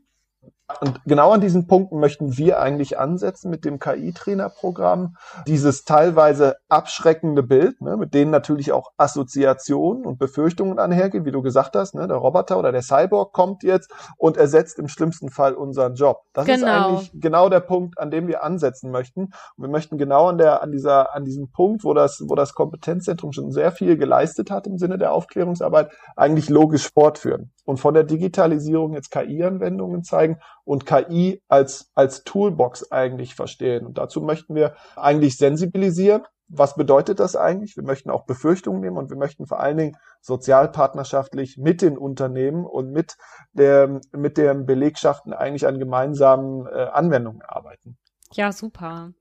Und 0.80 1.00
genau 1.06 1.32
an 1.32 1.40
diesen 1.40 1.66
Punkten 1.66 1.98
möchten 1.98 2.37
wir 2.37 2.60
eigentlich 2.60 2.98
ansetzen 2.98 3.50
mit 3.50 3.64
dem 3.64 3.78
KI-Trainer-Programm. 3.78 5.16
Dieses 5.46 5.84
teilweise 5.84 6.56
abschreckende 6.68 7.42
Bild, 7.42 7.80
ne, 7.80 7.96
mit 7.96 8.12
denen 8.12 8.30
natürlich 8.30 8.72
auch 8.72 8.92
Assoziationen 8.98 10.04
und 10.04 10.18
Befürchtungen 10.18 10.78
einhergehen, 10.78 11.25
wie 11.25 11.32
du 11.32 11.40
gesagt 11.40 11.75
hast, 11.75 11.94
ne, 11.94 12.06
der 12.06 12.18
Roboter 12.18 12.58
oder 12.58 12.70
der 12.70 12.82
Cyborg 12.82 13.32
kommt 13.32 13.62
jetzt 13.62 13.90
und 14.18 14.37
ersetzt 14.37 14.78
im 14.78 14.88
schlimmsten 14.88 15.30
Fall 15.30 15.54
unseren 15.54 15.94
Job. 15.94 16.22
Das 16.34 16.44
genau. 16.44 16.56
ist 16.56 16.64
eigentlich 16.64 17.10
genau 17.14 17.48
der 17.48 17.60
Punkt, 17.60 17.98
an 17.98 18.10
dem 18.10 18.28
wir 18.28 18.44
ansetzen 18.44 18.90
möchten. 18.90 19.22
Und 19.56 19.64
wir 19.64 19.68
möchten 19.68 19.96
genau 19.96 20.28
an 20.28 20.37
der, 20.37 20.62
an 20.62 20.70
dieser, 20.70 21.14
an 21.14 21.25
diesem 21.25 21.50
Punkt, 21.50 21.82
wo 21.82 21.94
das, 21.94 22.22
wo 22.26 22.34
das 22.34 22.52
Kompetenzzentrum 22.52 23.32
schon 23.32 23.52
sehr 23.52 23.72
viel 23.72 23.96
geleistet 23.96 24.50
hat 24.50 24.66
im 24.66 24.76
Sinne 24.76 24.98
der 24.98 25.12
Aufklärungsarbeit, 25.12 25.90
eigentlich 26.14 26.50
logisch 26.50 26.90
fortführen 26.92 27.52
und 27.68 27.76
von 27.76 27.92
der 27.92 28.04
Digitalisierung 28.04 28.94
jetzt 28.94 29.10
KI-Anwendungen 29.10 30.02
zeigen 30.02 30.38
und 30.64 30.87
KI 30.87 31.42
als, 31.48 31.90
als 31.94 32.25
Toolbox 32.25 32.90
eigentlich 32.90 33.34
verstehen. 33.34 33.84
Und 33.84 33.98
dazu 33.98 34.22
möchten 34.22 34.54
wir 34.54 34.75
eigentlich 34.96 35.37
sensibilisieren. 35.37 36.22
Was 36.48 36.76
bedeutet 36.76 37.20
das 37.20 37.37
eigentlich? 37.37 37.76
Wir 37.76 37.84
möchten 37.84 38.08
auch 38.08 38.25
Befürchtungen 38.25 38.80
nehmen 38.80 38.96
und 38.96 39.10
wir 39.10 39.18
möchten 39.18 39.46
vor 39.46 39.60
allen 39.60 39.76
Dingen 39.76 39.96
sozialpartnerschaftlich 40.22 41.58
mit 41.58 41.82
den 41.82 41.98
Unternehmen 41.98 42.64
und 42.64 42.90
mit 42.90 43.18
der, 43.52 44.00
mit 44.12 44.38
den 44.38 44.64
Belegschaften 44.64 45.34
eigentlich 45.34 45.66
an 45.66 45.78
gemeinsamen 45.78 46.66
äh, 46.68 46.87
Anwendungen 46.90 47.42
arbeiten. 47.42 47.98
Ja, 48.32 48.50
super. 48.50 49.12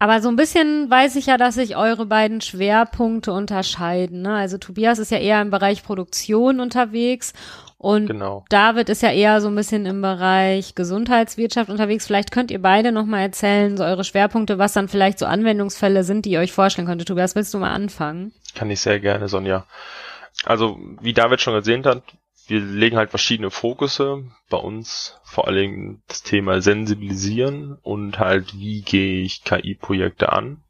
Aber 0.00 0.22
so 0.22 0.30
ein 0.30 0.36
bisschen 0.36 0.90
weiß 0.90 1.14
ich 1.16 1.26
ja, 1.26 1.36
dass 1.36 1.56
sich 1.56 1.76
eure 1.76 2.06
beiden 2.06 2.40
Schwerpunkte 2.40 3.32
unterscheiden. 3.32 4.22
Ne? 4.22 4.34
Also 4.34 4.56
Tobias 4.56 4.98
ist 4.98 5.10
ja 5.10 5.18
eher 5.18 5.42
im 5.42 5.50
Bereich 5.50 5.84
Produktion 5.84 6.58
unterwegs 6.58 7.34
und 7.76 8.06
genau. 8.06 8.44
David 8.48 8.88
ist 8.88 9.02
ja 9.02 9.10
eher 9.10 9.42
so 9.42 9.48
ein 9.48 9.54
bisschen 9.54 9.84
im 9.84 10.00
Bereich 10.00 10.74
Gesundheitswirtschaft 10.74 11.68
unterwegs. 11.68 12.06
Vielleicht 12.06 12.32
könnt 12.32 12.50
ihr 12.50 12.62
beide 12.62 12.92
nochmal 12.92 13.20
erzählen, 13.20 13.76
so 13.76 13.84
eure 13.84 14.04
Schwerpunkte, 14.04 14.58
was 14.58 14.72
dann 14.72 14.88
vielleicht 14.88 15.18
so 15.18 15.26
Anwendungsfälle 15.26 16.02
sind, 16.02 16.24
die 16.24 16.30
ihr 16.30 16.40
euch 16.40 16.52
vorstellen 16.52 16.88
könntet. 16.88 17.08
Tobias, 17.08 17.34
willst 17.34 17.52
du 17.52 17.58
mal 17.58 17.72
anfangen? 17.72 18.32
Kann 18.54 18.70
ich 18.70 18.80
sehr 18.80 19.00
gerne, 19.00 19.28
Sonja. 19.28 19.66
Also, 20.44 20.78
wie 21.02 21.12
David 21.12 21.42
schon 21.42 21.54
gesehen 21.54 21.84
hat, 21.84 22.02
wir 22.50 22.60
legen 22.60 22.96
halt 22.96 23.10
verschiedene 23.10 23.50
Fokusse. 23.50 24.24
Bei 24.48 24.58
uns 24.58 25.18
vor 25.22 25.46
allen 25.46 25.56
Dingen 25.56 26.02
das 26.08 26.22
Thema 26.22 26.60
Sensibilisieren 26.60 27.78
und 27.82 28.18
halt, 28.18 28.54
wie 28.58 28.82
gehe 28.82 29.22
ich 29.22 29.44
KI-Projekte 29.44 30.32
an. 30.32 30.62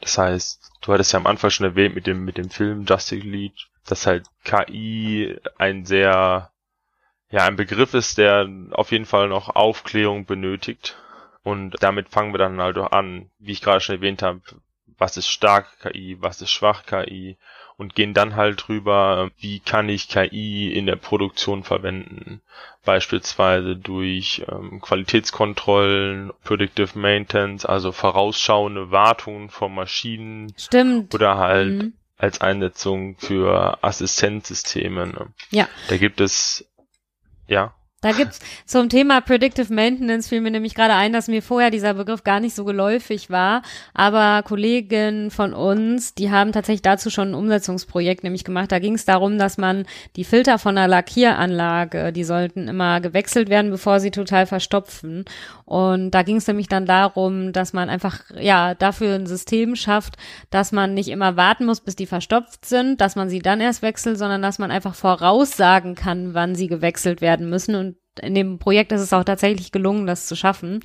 Das 0.00 0.16
heißt, 0.16 0.70
du 0.80 0.92
hattest 0.92 1.12
ja 1.12 1.18
am 1.18 1.26
Anfang 1.26 1.50
schon 1.50 1.66
erwähnt 1.66 1.94
mit 1.94 2.06
dem, 2.06 2.24
mit 2.24 2.38
dem 2.38 2.50
Film 2.50 2.84
Justice 2.84 3.26
League, 3.26 3.66
dass 3.86 4.06
halt 4.06 4.26
KI 4.44 5.36
ein 5.58 5.84
sehr, 5.84 6.52
ja, 7.30 7.44
ein 7.44 7.56
Begriff 7.56 7.92
ist, 7.94 8.18
der 8.18 8.48
auf 8.70 8.92
jeden 8.92 9.06
Fall 9.06 9.28
noch 9.28 9.54
Aufklärung 9.54 10.24
benötigt. 10.24 10.96
Und 11.42 11.82
damit 11.82 12.08
fangen 12.10 12.32
wir 12.32 12.38
dann 12.38 12.60
halt 12.60 12.78
auch 12.78 12.92
an, 12.92 13.30
wie 13.38 13.52
ich 13.52 13.62
gerade 13.62 13.80
schon 13.80 13.96
erwähnt 13.96 14.22
habe, 14.22 14.40
was 15.00 15.16
ist 15.16 15.28
stark 15.28 15.66
KI, 15.80 16.16
was 16.20 16.40
ist 16.40 16.50
schwach 16.50 16.84
KI 16.86 17.36
und 17.76 17.94
gehen 17.94 18.14
dann 18.14 18.36
halt 18.36 18.68
drüber, 18.68 19.30
wie 19.38 19.58
kann 19.58 19.88
ich 19.88 20.08
KI 20.08 20.72
in 20.72 20.86
der 20.86 20.96
Produktion 20.96 21.64
verwenden. 21.64 22.42
Beispielsweise 22.84 23.74
durch 23.76 24.44
ähm, 24.50 24.80
Qualitätskontrollen, 24.80 26.32
Predictive 26.44 26.98
Maintenance, 26.98 27.66
also 27.66 27.90
vorausschauende 27.90 28.90
Wartungen 28.90 29.50
von 29.50 29.74
Maschinen. 29.74 30.52
Stimmt. 30.56 31.14
Oder 31.14 31.38
halt 31.38 31.82
mhm 31.82 31.92
als 32.20 32.40
Einsetzung 32.40 33.16
für 33.18 33.82
Assistenzsysteme. 33.82 35.06
Ne? 35.06 35.28
Ja. 35.50 35.68
Da 35.88 35.96
gibt 35.96 36.20
es, 36.20 36.66
ja. 37.46 37.74
Da 38.02 38.12
gibt's 38.12 38.38
zum 38.64 38.88
Thema 38.88 39.20
Predictive 39.20 39.70
Maintenance 39.74 40.28
fiel 40.28 40.40
mir 40.40 40.50
nämlich 40.50 40.74
gerade 40.74 40.94
ein, 40.94 41.12
dass 41.12 41.28
mir 41.28 41.42
vorher 41.42 41.70
dieser 41.70 41.92
Begriff 41.92 42.24
gar 42.24 42.40
nicht 42.40 42.54
so 42.54 42.64
geläufig 42.64 43.28
war. 43.28 43.60
Aber 43.92 44.42
Kollegen 44.42 45.30
von 45.30 45.52
uns, 45.52 46.14
die 46.14 46.30
haben 46.30 46.52
tatsächlich 46.52 46.80
dazu 46.80 47.10
schon 47.10 47.32
ein 47.32 47.34
Umsetzungsprojekt 47.34 48.24
nämlich 48.24 48.44
gemacht. 48.44 48.72
Da 48.72 48.78
ging 48.78 48.94
es 48.94 49.04
darum, 49.04 49.36
dass 49.36 49.58
man 49.58 49.84
die 50.16 50.24
Filter 50.24 50.58
von 50.58 50.78
einer 50.78 50.88
Lackieranlage, 50.88 52.10
die 52.10 52.24
sollten 52.24 52.68
immer 52.68 53.02
gewechselt 53.02 53.50
werden, 53.50 53.70
bevor 53.70 54.00
sie 54.00 54.10
total 54.10 54.46
verstopfen. 54.46 55.26
Und 55.66 56.12
da 56.12 56.22
ging 56.22 56.36
es 56.36 56.46
nämlich 56.46 56.68
dann 56.68 56.86
darum, 56.86 57.52
dass 57.52 57.74
man 57.74 57.90
einfach 57.90 58.22
ja 58.40 58.74
dafür 58.74 59.14
ein 59.14 59.26
System 59.26 59.76
schafft, 59.76 60.16
dass 60.48 60.72
man 60.72 60.94
nicht 60.94 61.08
immer 61.08 61.36
warten 61.36 61.66
muss, 61.66 61.82
bis 61.82 61.96
die 61.96 62.06
verstopft 62.06 62.64
sind, 62.64 63.02
dass 63.02 63.14
man 63.14 63.28
sie 63.28 63.40
dann 63.40 63.60
erst 63.60 63.82
wechselt, 63.82 64.16
sondern 64.16 64.40
dass 64.40 64.58
man 64.58 64.70
einfach 64.70 64.94
voraussagen 64.94 65.96
kann, 65.96 66.32
wann 66.32 66.54
sie 66.54 66.66
gewechselt 66.66 67.20
werden 67.20 67.50
müssen 67.50 67.74
und 67.74 67.89
in 68.22 68.34
dem 68.34 68.58
Projekt 68.58 68.92
ist 68.92 69.00
es 69.00 69.12
auch 69.12 69.24
tatsächlich 69.24 69.72
gelungen, 69.72 70.06
das 70.06 70.26
zu 70.26 70.36
schaffen. 70.36 70.80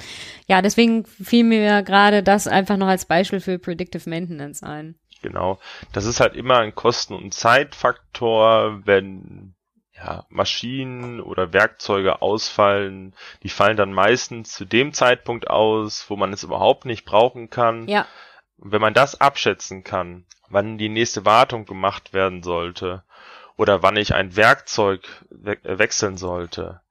Ja, 0.48 0.62
deswegen 0.62 1.06
fiel 1.06 1.44
mir 1.44 1.84
gerade 1.84 2.24
das 2.24 2.48
einfach 2.48 2.78
noch 2.78 2.88
als 2.88 3.06
Beispiel 3.06 3.40
für 3.40 3.60
Predictive 3.60 4.10
Maintenance 4.10 4.64
ein. 4.64 4.96
Genau. 5.22 5.60
Das 5.92 6.06
ist 6.06 6.20
halt 6.20 6.36
immer 6.36 6.60
ein 6.60 6.76
Kosten- 6.76 7.16
und 7.16 7.34
Zeitfaktor, 7.34 8.82
wenn 8.86 9.56
ja, 9.96 10.26
Maschinen 10.30 11.22
oder 11.22 11.54
Werkzeuge 11.54 12.22
ausfallen. 12.22 13.16
Die 13.44 13.50
fallen 13.50 13.78
dann 13.78 13.94
meistens 13.94 14.52
zu 14.52 14.66
dem 14.66 14.94
Zeitpunkt 14.94 15.50
aus, 15.50 16.10
wo 16.10 16.16
man 16.16 16.34
es 16.34 16.44
überhaupt 16.44 16.86
nicht 16.86 17.06
brauchen 17.06 17.50
kann. 17.50 17.88
Ja. 17.88 18.06
wenn 18.58 18.82
man 18.82 18.94
das 18.94 19.20
abschätzen 19.20 19.84
kann, 19.84 20.26
wann 20.50 20.78
die 20.78 20.90
nächste 20.90 21.26
Wartung 21.26 21.66
gemacht 21.66 22.14
werden 22.14 22.44
sollte 22.44 23.04
oder 23.58 23.84
wann 23.84 23.98
ich 23.98 24.14
ein 24.14 24.36
Werkzeug 24.36 25.02
we 25.30 25.58
wechseln 25.64 26.18
sollte, 26.18 26.82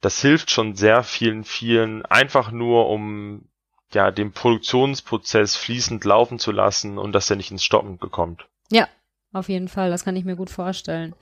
das 0.00 0.20
hilft 0.20 0.50
schon 0.50 0.76
sehr 0.76 1.02
vielen, 1.02 1.44
vielen 1.44 2.04
einfach 2.06 2.52
nur, 2.52 2.88
um 2.88 3.48
ja 3.92 4.10
den 4.10 4.32
Produktionsprozess 4.32 5.56
fließend 5.56 6.04
laufen 6.04 6.38
zu 6.38 6.52
lassen 6.52 6.98
und 6.98 7.12
dass 7.12 7.30
er 7.30 7.36
nicht 7.36 7.50
ins 7.50 7.64
Stoppen 7.64 7.98
bekommt. 7.98 8.46
Ja, 8.70 8.86
auf 9.32 9.48
jeden 9.48 9.68
Fall, 9.68 9.90
das 9.90 10.04
kann 10.04 10.16
ich 10.16 10.24
mir 10.24 10.36
gut 10.36 10.50
vorstellen. 10.50 11.14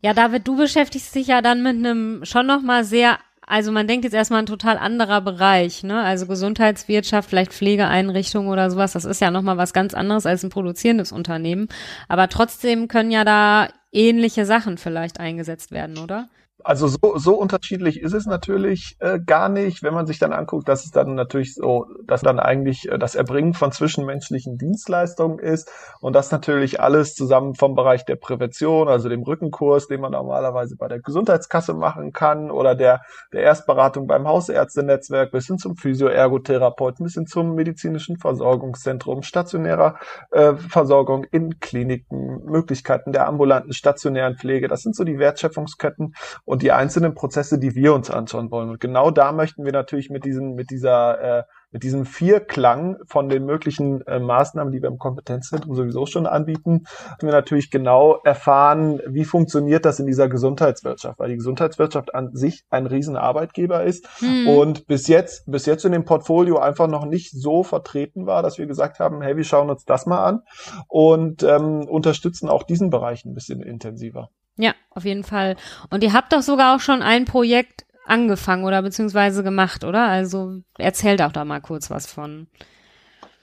Ja, 0.00 0.14
David, 0.14 0.48
du 0.48 0.56
beschäftigst 0.56 1.14
dich 1.14 1.28
ja 1.28 1.42
dann 1.42 1.62
mit 1.62 1.76
einem 1.76 2.24
schon 2.24 2.46
nochmal 2.46 2.84
sehr, 2.84 3.18
also 3.46 3.70
man 3.70 3.86
denkt 3.86 4.04
jetzt 4.04 4.14
erstmal 4.14 4.40
ein 4.40 4.46
total 4.46 4.78
anderer 4.78 5.20
Bereich, 5.20 5.84
ne? 5.84 6.02
Also 6.02 6.26
Gesundheitswirtschaft, 6.26 7.28
vielleicht 7.28 7.52
Pflegeeinrichtungen 7.52 8.50
oder 8.50 8.70
sowas, 8.70 8.92
das 8.92 9.04
ist 9.04 9.20
ja 9.20 9.30
nochmal 9.30 9.58
was 9.58 9.72
ganz 9.72 9.94
anderes 9.94 10.26
als 10.26 10.42
ein 10.42 10.50
produzierendes 10.50 11.12
Unternehmen. 11.12 11.68
Aber 12.08 12.28
trotzdem 12.28 12.88
können 12.88 13.12
ja 13.12 13.24
da 13.24 13.68
ähnliche 13.92 14.44
Sachen 14.44 14.78
vielleicht 14.78 15.20
eingesetzt 15.20 15.70
werden, 15.70 15.98
oder? 15.98 16.28
Also 16.64 16.86
so, 16.86 17.16
so 17.16 17.34
unterschiedlich 17.34 18.00
ist 18.00 18.12
es 18.12 18.26
natürlich 18.26 18.96
äh, 19.00 19.18
gar 19.24 19.48
nicht, 19.48 19.82
wenn 19.82 19.94
man 19.94 20.06
sich 20.06 20.18
dann 20.18 20.32
anguckt, 20.32 20.68
dass 20.68 20.84
es 20.84 20.90
dann 20.90 21.14
natürlich 21.14 21.54
so, 21.54 21.86
dass 22.04 22.22
dann 22.22 22.38
eigentlich 22.38 22.90
äh, 22.90 22.98
das 22.98 23.14
Erbringen 23.14 23.54
von 23.54 23.72
zwischenmenschlichen 23.72 24.58
Dienstleistungen 24.58 25.38
ist 25.38 25.70
und 26.00 26.14
das 26.14 26.30
natürlich 26.30 26.80
alles 26.80 27.14
zusammen 27.14 27.54
vom 27.54 27.74
Bereich 27.74 28.04
der 28.04 28.16
Prävention, 28.16 28.88
also 28.88 29.08
dem 29.08 29.22
Rückenkurs, 29.22 29.88
den 29.88 30.00
man 30.00 30.12
normalerweise 30.12 30.76
bei 30.76 30.88
der 30.88 31.00
Gesundheitskasse 31.00 31.74
machen 31.74 32.12
kann 32.12 32.50
oder 32.50 32.74
der, 32.74 33.02
der 33.32 33.42
Erstberatung 33.42 34.06
beim 34.06 34.26
Hausärztenetzwerk 34.26 35.32
bis 35.32 35.46
hin 35.46 35.58
zum 35.58 35.76
Physioergotherapeuten, 35.76 37.04
bis 37.04 37.14
hin 37.14 37.26
zum 37.26 37.54
medizinischen 37.54 38.18
Versorgungszentrum, 38.18 39.22
stationärer 39.22 39.98
äh, 40.30 40.54
Versorgung 40.54 41.24
in 41.24 41.58
Kliniken, 41.60 42.44
Möglichkeiten 42.44 43.12
der 43.12 43.26
ambulanten 43.26 43.72
stationären 43.72 44.36
Pflege. 44.36 44.68
Das 44.68 44.82
sind 44.82 44.94
so 44.94 45.04
die 45.04 45.18
Wertschöpfungsketten 45.18 46.14
und 46.52 46.60
die 46.60 46.70
einzelnen 46.70 47.14
Prozesse, 47.14 47.58
die 47.58 47.74
wir 47.74 47.94
uns 47.94 48.10
anschauen 48.10 48.50
wollen. 48.50 48.68
Und 48.68 48.78
genau 48.78 49.10
da 49.10 49.32
möchten 49.32 49.64
wir 49.64 49.72
natürlich 49.72 50.10
mit 50.10 50.26
diesem, 50.26 50.54
mit 50.54 50.68
dieser, 50.70 51.38
äh, 51.38 51.42
mit 51.70 51.82
diesem 51.82 52.04
Vierklang 52.04 52.98
von 53.06 53.30
den 53.30 53.46
möglichen 53.46 54.02
äh, 54.02 54.20
Maßnahmen, 54.20 54.70
die 54.70 54.82
wir 54.82 54.90
im 54.90 54.98
Kompetenzzentrum 54.98 55.74
sowieso 55.74 56.04
schon 56.04 56.26
anbieten, 56.26 56.84
wir 57.22 57.30
natürlich 57.30 57.70
genau 57.70 58.20
erfahren, 58.22 59.00
wie 59.06 59.24
funktioniert 59.24 59.86
das 59.86 59.98
in 59.98 60.06
dieser 60.06 60.28
Gesundheitswirtschaft, 60.28 61.18
weil 61.18 61.30
die 61.30 61.36
Gesundheitswirtschaft 61.36 62.14
an 62.14 62.34
sich 62.34 62.64
ein 62.68 62.84
Riesenarbeitgeber 62.84 63.84
ist 63.84 64.06
mhm. 64.20 64.48
und 64.48 64.86
bis 64.86 65.08
jetzt, 65.08 65.50
bis 65.50 65.64
jetzt 65.64 65.86
in 65.86 65.92
dem 65.92 66.04
Portfolio 66.04 66.58
einfach 66.58 66.86
noch 66.86 67.06
nicht 67.06 67.30
so 67.30 67.62
vertreten 67.62 68.26
war, 68.26 68.42
dass 68.42 68.58
wir 68.58 68.66
gesagt 68.66 68.98
haben, 68.98 69.22
hey, 69.22 69.38
wir 69.38 69.44
schauen 69.44 69.70
uns 69.70 69.86
das 69.86 70.04
mal 70.04 70.22
an 70.22 70.42
und 70.86 71.44
ähm, 71.44 71.88
unterstützen 71.88 72.50
auch 72.50 72.64
diesen 72.64 72.90
Bereich 72.90 73.24
ein 73.24 73.32
bisschen 73.32 73.62
intensiver. 73.62 74.28
Ja, 74.56 74.74
auf 74.90 75.04
jeden 75.04 75.24
Fall. 75.24 75.56
Und 75.90 76.04
ihr 76.04 76.12
habt 76.12 76.32
doch 76.32 76.42
sogar 76.42 76.76
auch 76.76 76.80
schon 76.80 77.02
ein 77.02 77.24
Projekt 77.24 77.84
angefangen 78.04 78.64
oder 78.64 78.82
beziehungsweise 78.82 79.42
gemacht, 79.42 79.84
oder? 79.84 80.06
Also 80.08 80.60
erzählt 80.76 81.22
auch 81.22 81.32
da 81.32 81.44
mal 81.44 81.60
kurz 81.60 81.90
was 81.90 82.06
von. 82.06 82.48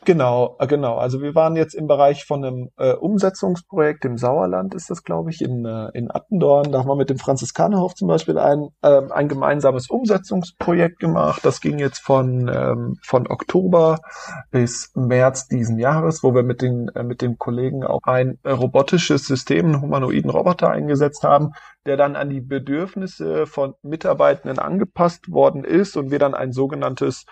Genau, 0.05 0.55
äh, 0.59 0.67
genau. 0.67 0.97
Also 0.97 1.21
wir 1.21 1.35
waren 1.35 1.57
jetzt 1.57 1.73
im 1.75 1.87
Bereich 1.87 2.23
von 2.25 2.43
einem 2.43 2.69
äh, 2.77 2.93
Umsetzungsprojekt 2.93 4.05
im 4.05 4.17
Sauerland, 4.17 4.73
ist 4.73 4.89
das, 4.89 5.03
glaube 5.03 5.29
ich, 5.29 5.41
in, 5.41 5.65
äh, 5.65 5.89
in 5.93 6.09
Attendorn. 6.09 6.71
Da 6.71 6.79
haben 6.79 6.87
wir 6.87 6.95
mit 6.95 7.09
dem 7.09 7.17
Franziskanerhof 7.17 7.95
zum 7.95 8.07
Beispiel 8.07 8.37
ein, 8.37 8.69
äh, 8.81 9.01
ein 9.11 9.27
gemeinsames 9.27 9.89
Umsetzungsprojekt 9.89 10.99
gemacht. 10.99 11.43
Das 11.43 11.59
ging 11.59 11.79
jetzt 11.79 11.99
von, 11.99 12.49
ähm, 12.53 12.97
von 13.03 13.27
Oktober 13.27 13.99
bis 14.51 14.91
März 14.95 15.47
diesen 15.47 15.77
Jahres, 15.77 16.23
wo 16.23 16.33
wir 16.33 16.43
mit 16.43 16.61
den, 16.61 16.87
äh, 16.95 17.03
mit 17.03 17.21
den 17.21 17.37
Kollegen 17.37 17.83
auch 17.83 18.03
ein 18.03 18.39
äh, 18.43 18.51
robotisches 18.51 19.27
System, 19.27 19.65
einen 19.65 19.81
humanoiden 19.81 20.29
Roboter 20.31 20.69
eingesetzt 20.71 21.23
haben, 21.23 21.51
der 21.85 21.97
dann 21.97 22.15
an 22.15 22.29
die 22.29 22.41
Bedürfnisse 22.41 23.47
von 23.47 23.73
Mitarbeitenden 23.81 24.59
angepasst 24.59 25.29
worden 25.29 25.65
ist 25.65 25.97
und 25.97 26.09
wir 26.09 26.19
dann 26.19 26.35
ein 26.35 26.53
sogenanntes, 26.53 27.25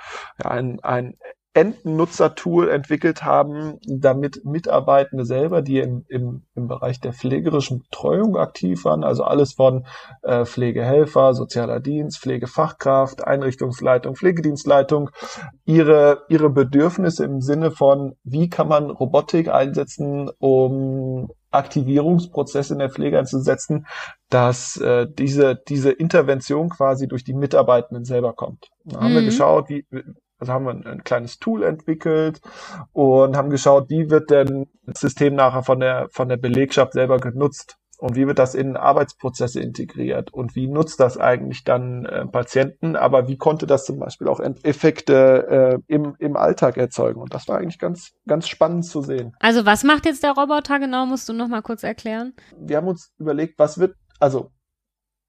ja, 0.44 0.52
ein, 0.52 0.80
ein 0.82 1.16
Endnutzer-Tool 1.58 2.70
entwickelt 2.70 3.24
haben, 3.24 3.80
damit 3.88 4.46
Mitarbeitende 4.46 5.26
selber, 5.26 5.64
die 5.64 5.80
im, 5.80 6.06
im, 6.08 6.44
im 6.54 6.68
Bereich 6.68 7.02
der 7.02 7.14
pflegerischen 7.14 7.80
Betreuung 7.80 8.38
aktiv 8.38 8.86
waren, 8.86 9.04
also 9.04 9.24
alles 9.24 9.54
von 9.54 9.88
äh, 10.22 10.46
Pflegehelfer, 10.46 11.34
sozialer 11.34 11.80
Dienst, 11.80 12.20
Pflegefachkraft, 12.20 13.26
Einrichtungsleitung, 13.26 14.16
Pflegedienstleitung, 14.16 15.10
ihre, 15.66 16.26
ihre 16.30 16.52
Bedürfnisse 16.52 17.26
im 17.26 17.42
Sinne 17.42 17.72
von, 17.72 18.14
wie 18.24 18.50
kann 18.50 18.68
man 18.68 18.92
Robotik 18.92 19.50
einsetzen, 19.50 20.30
um 20.38 21.32
Aktivierungsprozesse 21.50 22.74
in 22.74 22.80
der 22.80 22.92
Pflege 22.92 23.18
einzusetzen, 23.18 23.88
dass 24.30 24.78
äh, 24.78 25.08
diese, 25.12 25.56
diese 25.68 25.90
Intervention 25.90 26.70
quasi 26.70 27.08
durch 27.08 27.24
die 27.24 27.34
Mitarbeitenden 27.34 28.06
selber 28.06 28.34
kommt. 28.34 28.68
Da 28.84 29.02
haben 29.02 29.16
wir 29.16 29.22
mhm. 29.22 29.26
geschaut, 29.26 29.70
wie, 29.70 29.86
also 30.40 30.54
haben 30.54 30.66
wir 30.66 30.72
ein, 30.72 30.86
ein, 30.86 31.04
kleines 31.04 31.40
Tool 31.40 31.64
entwickelt 31.64 32.42
und 32.94 33.36
haben 33.36 33.50
geschaut, 33.50 33.90
wie 33.90 34.10
wird 34.10 34.30
denn 34.30 34.68
das 34.86 35.00
System 35.00 35.36
nachher 35.36 35.64
von 35.64 35.80
der, 35.80 36.08
von 36.12 36.30
der 36.30 36.38
Belegschaft 36.38 36.94
selber 36.94 37.18
genutzt 37.18 37.78
und 37.98 38.16
wie 38.16 38.28
wird 38.28 38.40
das 38.40 38.56
in 38.56 38.78
Arbeitsprozesse 38.78 39.60
integriert 39.60 40.32
und 40.32 40.56
wie 40.56 40.68
nutzt 40.68 41.00
das 41.00 41.18
eigentlich 41.18 41.64
dann 41.64 42.06
äh, 42.06 42.26
Patienten, 42.26 42.96
aber 42.96 43.28
wie 43.28 43.38
konnte 43.38 43.66
das 43.66 43.86
zum 43.86 44.00
Beispiel 44.00 44.28
auch 44.28 44.40
Effekte 44.64 45.82
äh, 45.88 45.94
im, 45.94 46.16
im 46.20 46.38
Alltag 46.38 46.78
erzeugen 46.78 47.20
und 47.20 47.34
das 47.34 47.48
war 47.48 47.58
eigentlich 47.58 47.80
ganz, 47.80 48.12
ganz 48.28 48.48
spannend 48.48 48.86
zu 48.86 49.02
sehen. 49.02 49.36
Also 49.40 49.66
was 49.66 49.84
macht 49.84 50.06
jetzt 50.06 50.24
der 50.24 50.32
Roboter 50.32 50.80
genau, 50.80 51.06
musst 51.06 51.28
du 51.28 51.34
noch 51.34 51.48
mal 51.48 51.62
kurz 51.62 51.84
erklären? 51.84 52.34
Wir 52.60 52.78
haben 52.78 52.88
uns 52.88 53.12
überlegt, 53.18 53.58
was 53.58 53.80
wird, 53.80 53.96
also 54.20 54.52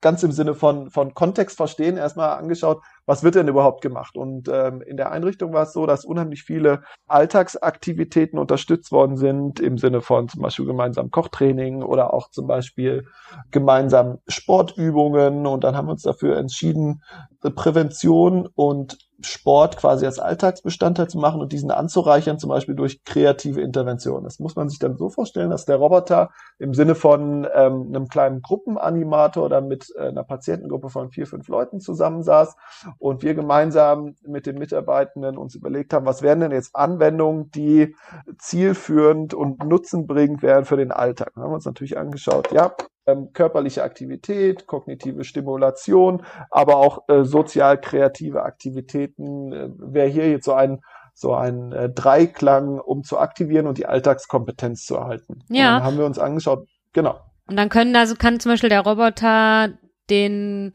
ganz 0.01 0.23
im 0.23 0.33
Sinne 0.33 0.55
von, 0.55 0.91
von 0.91 1.15
Kontext 1.15 1.57
verstehen, 1.57 1.97
erstmal 1.97 2.39
angeschaut, 2.39 2.83
was 3.07 3.25
wird 3.25 3.35
denn 3.35 3.49
überhaupt 3.49 3.81
gemacht? 3.81 4.17
Und 4.17 4.49
ähm, 4.49 4.83
in 4.83 4.97
der 4.97 5.11
Einrichtung 5.11 5.53
war 5.53 5.65
es 5.65 5.73
so, 5.73 5.87
dass 5.87 6.05
unheimlich 6.05 6.43
viele 6.43 6.83
Alltagsaktivitäten 7.07 8.39
unterstützt 8.39 8.93
worden 8.93 9.17
sind, 9.17 9.61
im 9.61 9.79
Sinne 9.79 10.01
von 10.01 10.29
zum 10.29 10.43
Beispiel 10.43 10.67
gemeinsam 10.67 11.11
Kochtraining 11.11 11.83
oder 11.83 12.13
auch 12.13 12.31
zum 12.31 12.47
Beispiel 12.47 13.07
gemeinsam 13.51 14.19
Sportübungen. 14.29 15.47
Und 15.47 15.65
dann 15.65 15.77
haben 15.77 15.89
wir 15.89 15.93
uns 15.93 16.03
dafür 16.03 16.37
entschieden, 16.37 17.03
Prävention 17.41 18.49
und 18.55 19.08
Sport 19.21 19.77
quasi 19.77 20.07
als 20.07 20.19
Alltagsbestandteil 20.19 21.09
zu 21.09 21.19
machen 21.19 21.41
und 21.41 21.53
diesen 21.53 21.71
anzureichern, 21.71 22.39
zum 22.39 22.51
Beispiel 22.51 22.77
durch 22.77 23.03
kreative 23.05 23.61
Interventionen. 23.61 24.25
Das 24.25 24.39
muss 24.39 24.55
man 24.55 24.69
sich 24.69 24.79
dann 24.79 24.97
so 24.97 25.09
vorstellen, 25.09 25.51
dass 25.51 25.65
der 25.65 25.77
Roboter 25.77 26.31
im 26.59 26.73
Sinne 26.73 26.95
von 26.95 27.47
ähm, 27.53 27.89
einem 27.89 28.09
kleinen 28.09 28.43
Gruppenanimator 28.43 29.45
oder 29.45 29.61
mit 29.61 29.93
äh, 29.97 30.09
einer 30.09 30.23
Patientengruppe 30.23 30.89
von 30.89 31.11
vier, 31.11 31.27
fünf 31.27 31.49
Leuten 31.49 31.81
zusammensaß 31.81 32.55
und 32.99 33.23
wir 33.23 33.35
gemeinsam 33.35 34.15
mit 34.27 34.47
den 34.47 34.59
Mitarbeitenden 34.59 35.37
uns 35.37 35.55
überlegt 35.57 35.93
haben, 35.93 36.07
was 36.07 36.23
wären 36.23 36.41
denn 36.41 36.53
jetzt 36.53 36.77
Anwendungen, 36.77 37.51
die 37.51 37.97
zielführend 38.39 39.35
und 39.35 39.65
nutzenbringend 39.65 40.43
wären 40.43 40.65
für 40.65 40.77
den 40.77 40.93
Alltag. 40.93 41.33
Dann 41.35 41.45
haben 41.45 41.51
wir 41.51 41.57
uns 41.57 41.65
natürlich 41.65 41.99
angeschaut, 41.99 42.53
ja, 42.53 42.73
ähm, 43.09 43.33
körperliche 43.33 43.83
Aktivität, 43.83 44.67
kognitive 44.67 45.25
Stimulation, 45.25 46.23
aber 46.51 46.77
auch 46.77 47.09
äh, 47.09 47.25
sozial-kreative 47.25 48.43
Aktivitäten. 48.43 49.53
Äh, 49.53 49.71
Wäre 49.79 50.09
hier 50.09 50.31
jetzt 50.31 50.45
so 50.45 50.53
ein 50.53 50.81
so 51.15 51.35
ein 51.35 51.73
äh, 51.73 51.91
Dreiklang, 51.91 52.79
um 52.79 53.03
zu 53.03 53.19
aktivieren 53.19 53.67
und 53.67 53.77
die 53.77 53.87
Alltagskompetenz 53.87 54.85
zu 54.85 54.95
erhalten. 54.95 55.43
Ja. 55.49 55.83
Haben 55.83 55.99
wir 55.99 56.07
uns 56.07 56.19
angeschaut, 56.19 56.69
genau. 56.93 57.19
Und 57.49 57.57
dann 57.57 57.71
können 57.71 57.97
also 57.97 58.15
kann 58.15 58.39
zum 58.39 58.53
Beispiel 58.53 58.69
der 58.69 58.83
Roboter 58.83 59.71
den 60.11 60.73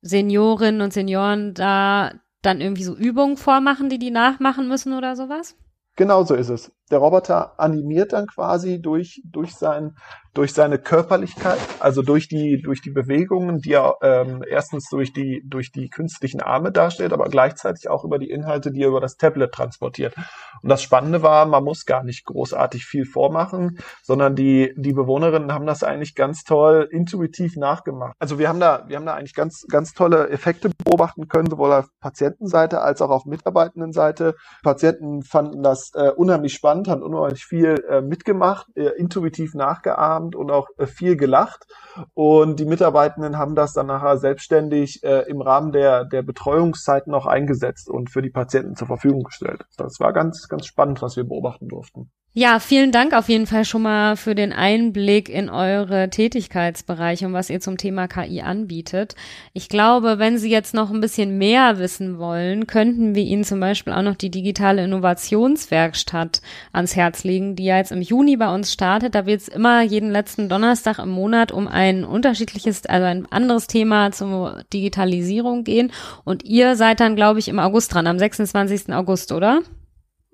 Seniorinnen 0.00 0.80
und 0.80 0.94
Senioren 0.94 1.52
da 1.52 2.12
dann 2.40 2.60
irgendwie 2.60 2.84
so 2.84 2.94
Übungen 2.94 3.36
vormachen, 3.36 3.90
die 3.90 3.98
die 3.98 4.10
nachmachen 4.10 4.68
müssen 4.68 4.94
oder 4.94 5.16
sowas? 5.16 5.56
Genau 5.96 6.24
so 6.24 6.34
ist 6.34 6.48
es. 6.48 6.72
Der 6.94 7.00
Roboter 7.00 7.58
animiert 7.58 8.12
dann 8.12 8.28
quasi 8.28 8.80
durch, 8.80 9.20
durch 9.24 9.56
sein 9.56 9.96
durch 10.34 10.52
seine 10.52 10.78
Körperlichkeit, 10.78 11.58
also 11.78 12.02
durch 12.02 12.28
die, 12.28 12.60
durch 12.60 12.82
die 12.82 12.90
Bewegungen, 12.90 13.58
die 13.58 13.72
er 13.72 13.94
ähm, 14.02 14.42
erstens 14.48 14.88
durch 14.90 15.12
die, 15.12 15.42
durch 15.46 15.70
die 15.70 15.88
künstlichen 15.88 16.40
Arme 16.40 16.72
darstellt, 16.72 17.12
aber 17.12 17.26
gleichzeitig 17.26 17.88
auch 17.88 18.04
über 18.04 18.18
die 18.18 18.30
Inhalte, 18.30 18.72
die 18.72 18.82
er 18.82 18.88
über 18.88 19.00
das 19.00 19.16
Tablet 19.16 19.52
transportiert. 19.52 20.14
Und 20.60 20.68
das 20.68 20.82
Spannende 20.82 21.22
war, 21.22 21.46
man 21.46 21.62
muss 21.62 21.84
gar 21.84 22.02
nicht 22.02 22.24
großartig 22.26 22.84
viel 22.84 23.04
vormachen, 23.06 23.78
sondern 24.02 24.34
die, 24.34 24.74
die 24.76 24.92
Bewohnerinnen 24.92 25.52
haben 25.52 25.66
das 25.66 25.84
eigentlich 25.84 26.16
ganz 26.16 26.42
toll 26.42 26.88
intuitiv 26.90 27.56
nachgemacht. 27.56 28.14
Also 28.18 28.38
wir 28.38 28.48
haben 28.48 28.60
da, 28.60 28.84
wir 28.88 28.96
haben 28.96 29.06
da 29.06 29.14
eigentlich 29.14 29.34
ganz, 29.34 29.64
ganz 29.70 29.92
tolle 29.92 30.30
Effekte 30.30 30.70
beobachten 30.84 31.28
können, 31.28 31.48
sowohl 31.48 31.72
auf 31.72 31.86
Patientenseite 32.00 32.80
als 32.80 33.00
auch 33.00 33.10
auf 33.10 33.24
Mitarbeitendenseite. 33.24 34.34
Patienten 34.64 35.22
fanden 35.22 35.62
das 35.62 35.92
äh, 35.94 36.10
unheimlich 36.10 36.54
spannend, 36.54 36.83
haben 36.88 37.02
unheimlich 37.02 37.44
viel 37.44 37.84
äh, 37.88 38.00
mitgemacht, 38.00 38.66
äh, 38.76 38.90
intuitiv 38.96 39.54
nachgeahmt 39.54 40.36
und 40.36 40.50
auch 40.50 40.68
äh, 40.78 40.86
viel 40.86 41.16
gelacht. 41.16 41.66
Und 42.14 42.60
die 42.60 42.64
Mitarbeitenden 42.64 43.38
haben 43.38 43.54
das 43.54 43.72
dann 43.72 43.86
nachher 43.86 44.18
selbstständig 44.18 45.02
äh, 45.04 45.22
im 45.28 45.40
Rahmen 45.40 45.72
der, 45.72 46.04
der 46.04 46.22
Betreuungszeiten 46.22 47.14
auch 47.14 47.26
eingesetzt 47.26 47.88
und 47.88 48.10
für 48.10 48.22
die 48.22 48.30
Patienten 48.30 48.76
zur 48.76 48.86
Verfügung 48.86 49.24
gestellt. 49.24 49.64
Das 49.76 50.00
war 50.00 50.12
ganz, 50.12 50.48
ganz 50.48 50.66
spannend, 50.66 51.02
was 51.02 51.16
wir 51.16 51.24
beobachten 51.24 51.68
durften. 51.68 52.10
Ja, 52.36 52.58
vielen 52.58 52.90
Dank 52.90 53.14
auf 53.14 53.28
jeden 53.28 53.46
Fall 53.46 53.64
schon 53.64 53.82
mal 53.82 54.16
für 54.16 54.34
den 54.34 54.52
Einblick 54.52 55.28
in 55.28 55.48
eure 55.48 56.10
Tätigkeitsbereiche 56.10 57.26
und 57.26 57.32
was 57.32 57.48
ihr 57.48 57.60
zum 57.60 57.76
Thema 57.76 58.08
KI 58.08 58.40
anbietet. 58.40 59.14
Ich 59.52 59.68
glaube, 59.68 60.18
wenn 60.18 60.36
Sie 60.36 60.50
jetzt 60.50 60.74
noch 60.74 60.90
ein 60.90 61.00
bisschen 61.00 61.38
mehr 61.38 61.78
wissen 61.78 62.18
wollen, 62.18 62.66
könnten 62.66 63.14
wir 63.14 63.22
Ihnen 63.22 63.44
zum 63.44 63.60
Beispiel 63.60 63.92
auch 63.92 64.02
noch 64.02 64.16
die 64.16 64.32
digitale 64.32 64.82
Innovationswerkstatt 64.82 66.42
ans 66.72 66.96
Herz 66.96 67.22
legen, 67.22 67.54
die 67.54 67.66
ja 67.66 67.76
jetzt 67.76 67.92
im 67.92 68.02
Juni 68.02 68.36
bei 68.36 68.52
uns 68.52 68.72
startet. 68.72 69.14
Da 69.14 69.26
wird 69.26 69.42
es 69.42 69.46
immer 69.46 69.82
jeden 69.82 70.10
letzten 70.10 70.48
Donnerstag 70.48 70.98
im 70.98 71.10
Monat 71.10 71.52
um 71.52 71.68
ein 71.68 72.04
unterschiedliches, 72.04 72.84
also 72.86 73.06
ein 73.06 73.30
anderes 73.30 73.68
Thema 73.68 74.10
zur 74.10 74.64
Digitalisierung 74.72 75.62
gehen. 75.62 75.92
Und 76.24 76.42
ihr 76.42 76.74
seid 76.74 76.98
dann, 76.98 77.14
glaube 77.14 77.38
ich, 77.38 77.46
im 77.46 77.60
August 77.60 77.94
dran, 77.94 78.08
am 78.08 78.18
26. 78.18 78.92
August, 78.92 79.30
oder? 79.30 79.60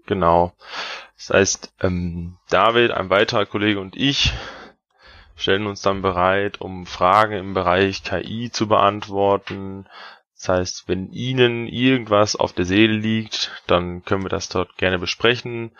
Genau. 0.06 0.54
Das 1.20 1.36
heißt, 1.36 1.74
ähm, 1.82 2.38
David, 2.48 2.92
ein 2.92 3.10
weiterer 3.10 3.44
Kollege 3.44 3.78
und 3.78 3.94
ich 3.94 4.32
stellen 5.36 5.66
uns 5.66 5.82
dann 5.82 6.00
bereit, 6.00 6.62
um 6.62 6.86
Fragen 6.86 7.34
im 7.34 7.52
Bereich 7.52 8.02
KI 8.02 8.50
zu 8.50 8.66
beantworten. 8.66 9.86
Das 10.34 10.48
heißt, 10.48 10.84
wenn 10.88 11.12
Ihnen 11.12 11.68
irgendwas 11.68 12.36
auf 12.36 12.54
der 12.54 12.64
Seele 12.64 12.94
liegt, 12.94 13.50
dann 13.66 14.02
können 14.04 14.22
wir 14.22 14.30
das 14.30 14.48
dort 14.48 14.78
gerne 14.78 14.98
besprechen. 14.98 15.72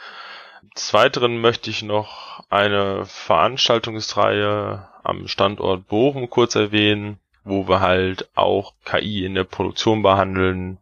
Des 0.77 0.93
Weiteren 0.93 1.41
möchte 1.41 1.71
ich 1.71 1.83
noch 1.83 2.45
eine 2.51 3.07
Veranstaltungsreihe 3.07 4.89
am 5.03 5.27
Standort 5.27 5.89
Bochum 5.89 6.29
kurz 6.29 6.55
erwähnen, 6.55 7.19
wo 7.45 7.67
wir 7.67 7.81
halt 7.81 8.29
auch 8.35 8.75
KI 8.85 9.25
in 9.25 9.35
der 9.35 9.45
Produktion 9.45 10.03
behandeln 10.03 10.79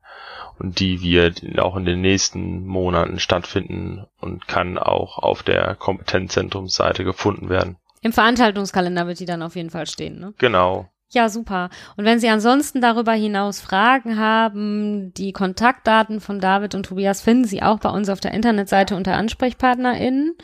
und 0.58 0.80
die 0.80 1.02
wird 1.02 1.42
auch 1.58 1.76
in 1.76 1.84
den 1.84 2.00
nächsten 2.00 2.66
Monaten 2.66 3.18
stattfinden 3.18 4.06
und 4.20 4.48
kann 4.48 4.78
auch 4.78 5.18
auf 5.18 5.42
der 5.42 5.74
Kompetenzzentrumsseite 5.74 7.04
gefunden 7.04 7.48
werden. 7.48 7.76
Im 8.02 8.12
Veranstaltungskalender 8.12 9.06
wird 9.06 9.20
die 9.20 9.26
dann 9.26 9.42
auf 9.42 9.56
jeden 9.56 9.70
Fall 9.70 9.86
stehen, 9.86 10.20
ne? 10.20 10.34
Genau. 10.38 10.88
Ja, 11.10 11.30
super. 11.30 11.70
Und 11.96 12.04
wenn 12.04 12.20
Sie 12.20 12.28
ansonsten 12.28 12.82
darüber 12.82 13.12
hinaus 13.12 13.60
Fragen 13.60 14.18
haben, 14.18 15.14
die 15.14 15.32
Kontaktdaten 15.32 16.20
von 16.20 16.38
David 16.38 16.74
und 16.74 16.84
Tobias 16.84 17.22
finden 17.22 17.44
Sie 17.44 17.62
auch 17.62 17.78
bei 17.78 17.88
uns 17.88 18.10
auf 18.10 18.20
der 18.20 18.34
Internetseite 18.34 18.94
unter 18.94 19.14
AnsprechpartnerInnen. 19.14 20.36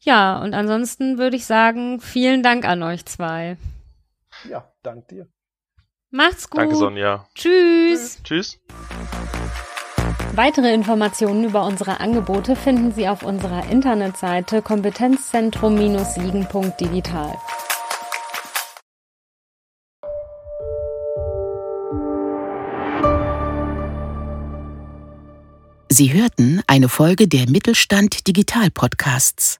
Ja, 0.00 0.40
und 0.42 0.52
ansonsten 0.54 1.18
würde 1.18 1.36
ich 1.36 1.46
sagen, 1.46 2.00
vielen 2.00 2.42
Dank 2.42 2.66
an 2.66 2.82
euch 2.82 3.04
zwei. 3.06 3.56
Ja, 4.48 4.72
dank 4.82 5.06
dir. 5.08 5.28
Macht's 6.10 6.50
gut. 6.50 6.60
Danke, 6.60 6.76
Sonja. 6.76 7.26
Tschüss. 7.34 8.20
Tschüss. 8.24 8.58
Weitere 10.34 10.74
Informationen 10.74 11.44
über 11.44 11.64
unsere 11.64 12.00
Angebote 12.00 12.56
finden 12.56 12.92
Sie 12.92 13.08
auf 13.08 13.22
unserer 13.22 13.70
Internetseite 13.70 14.60
kompetenzzentrum-siegen.digital. 14.62 17.38
Sie 25.92 26.12
hörten 26.12 26.62
eine 26.66 26.88
Folge 26.88 27.28
der 27.28 27.50
Mittelstand 27.50 28.26
Digital 28.26 28.70
Podcasts. 28.70 29.59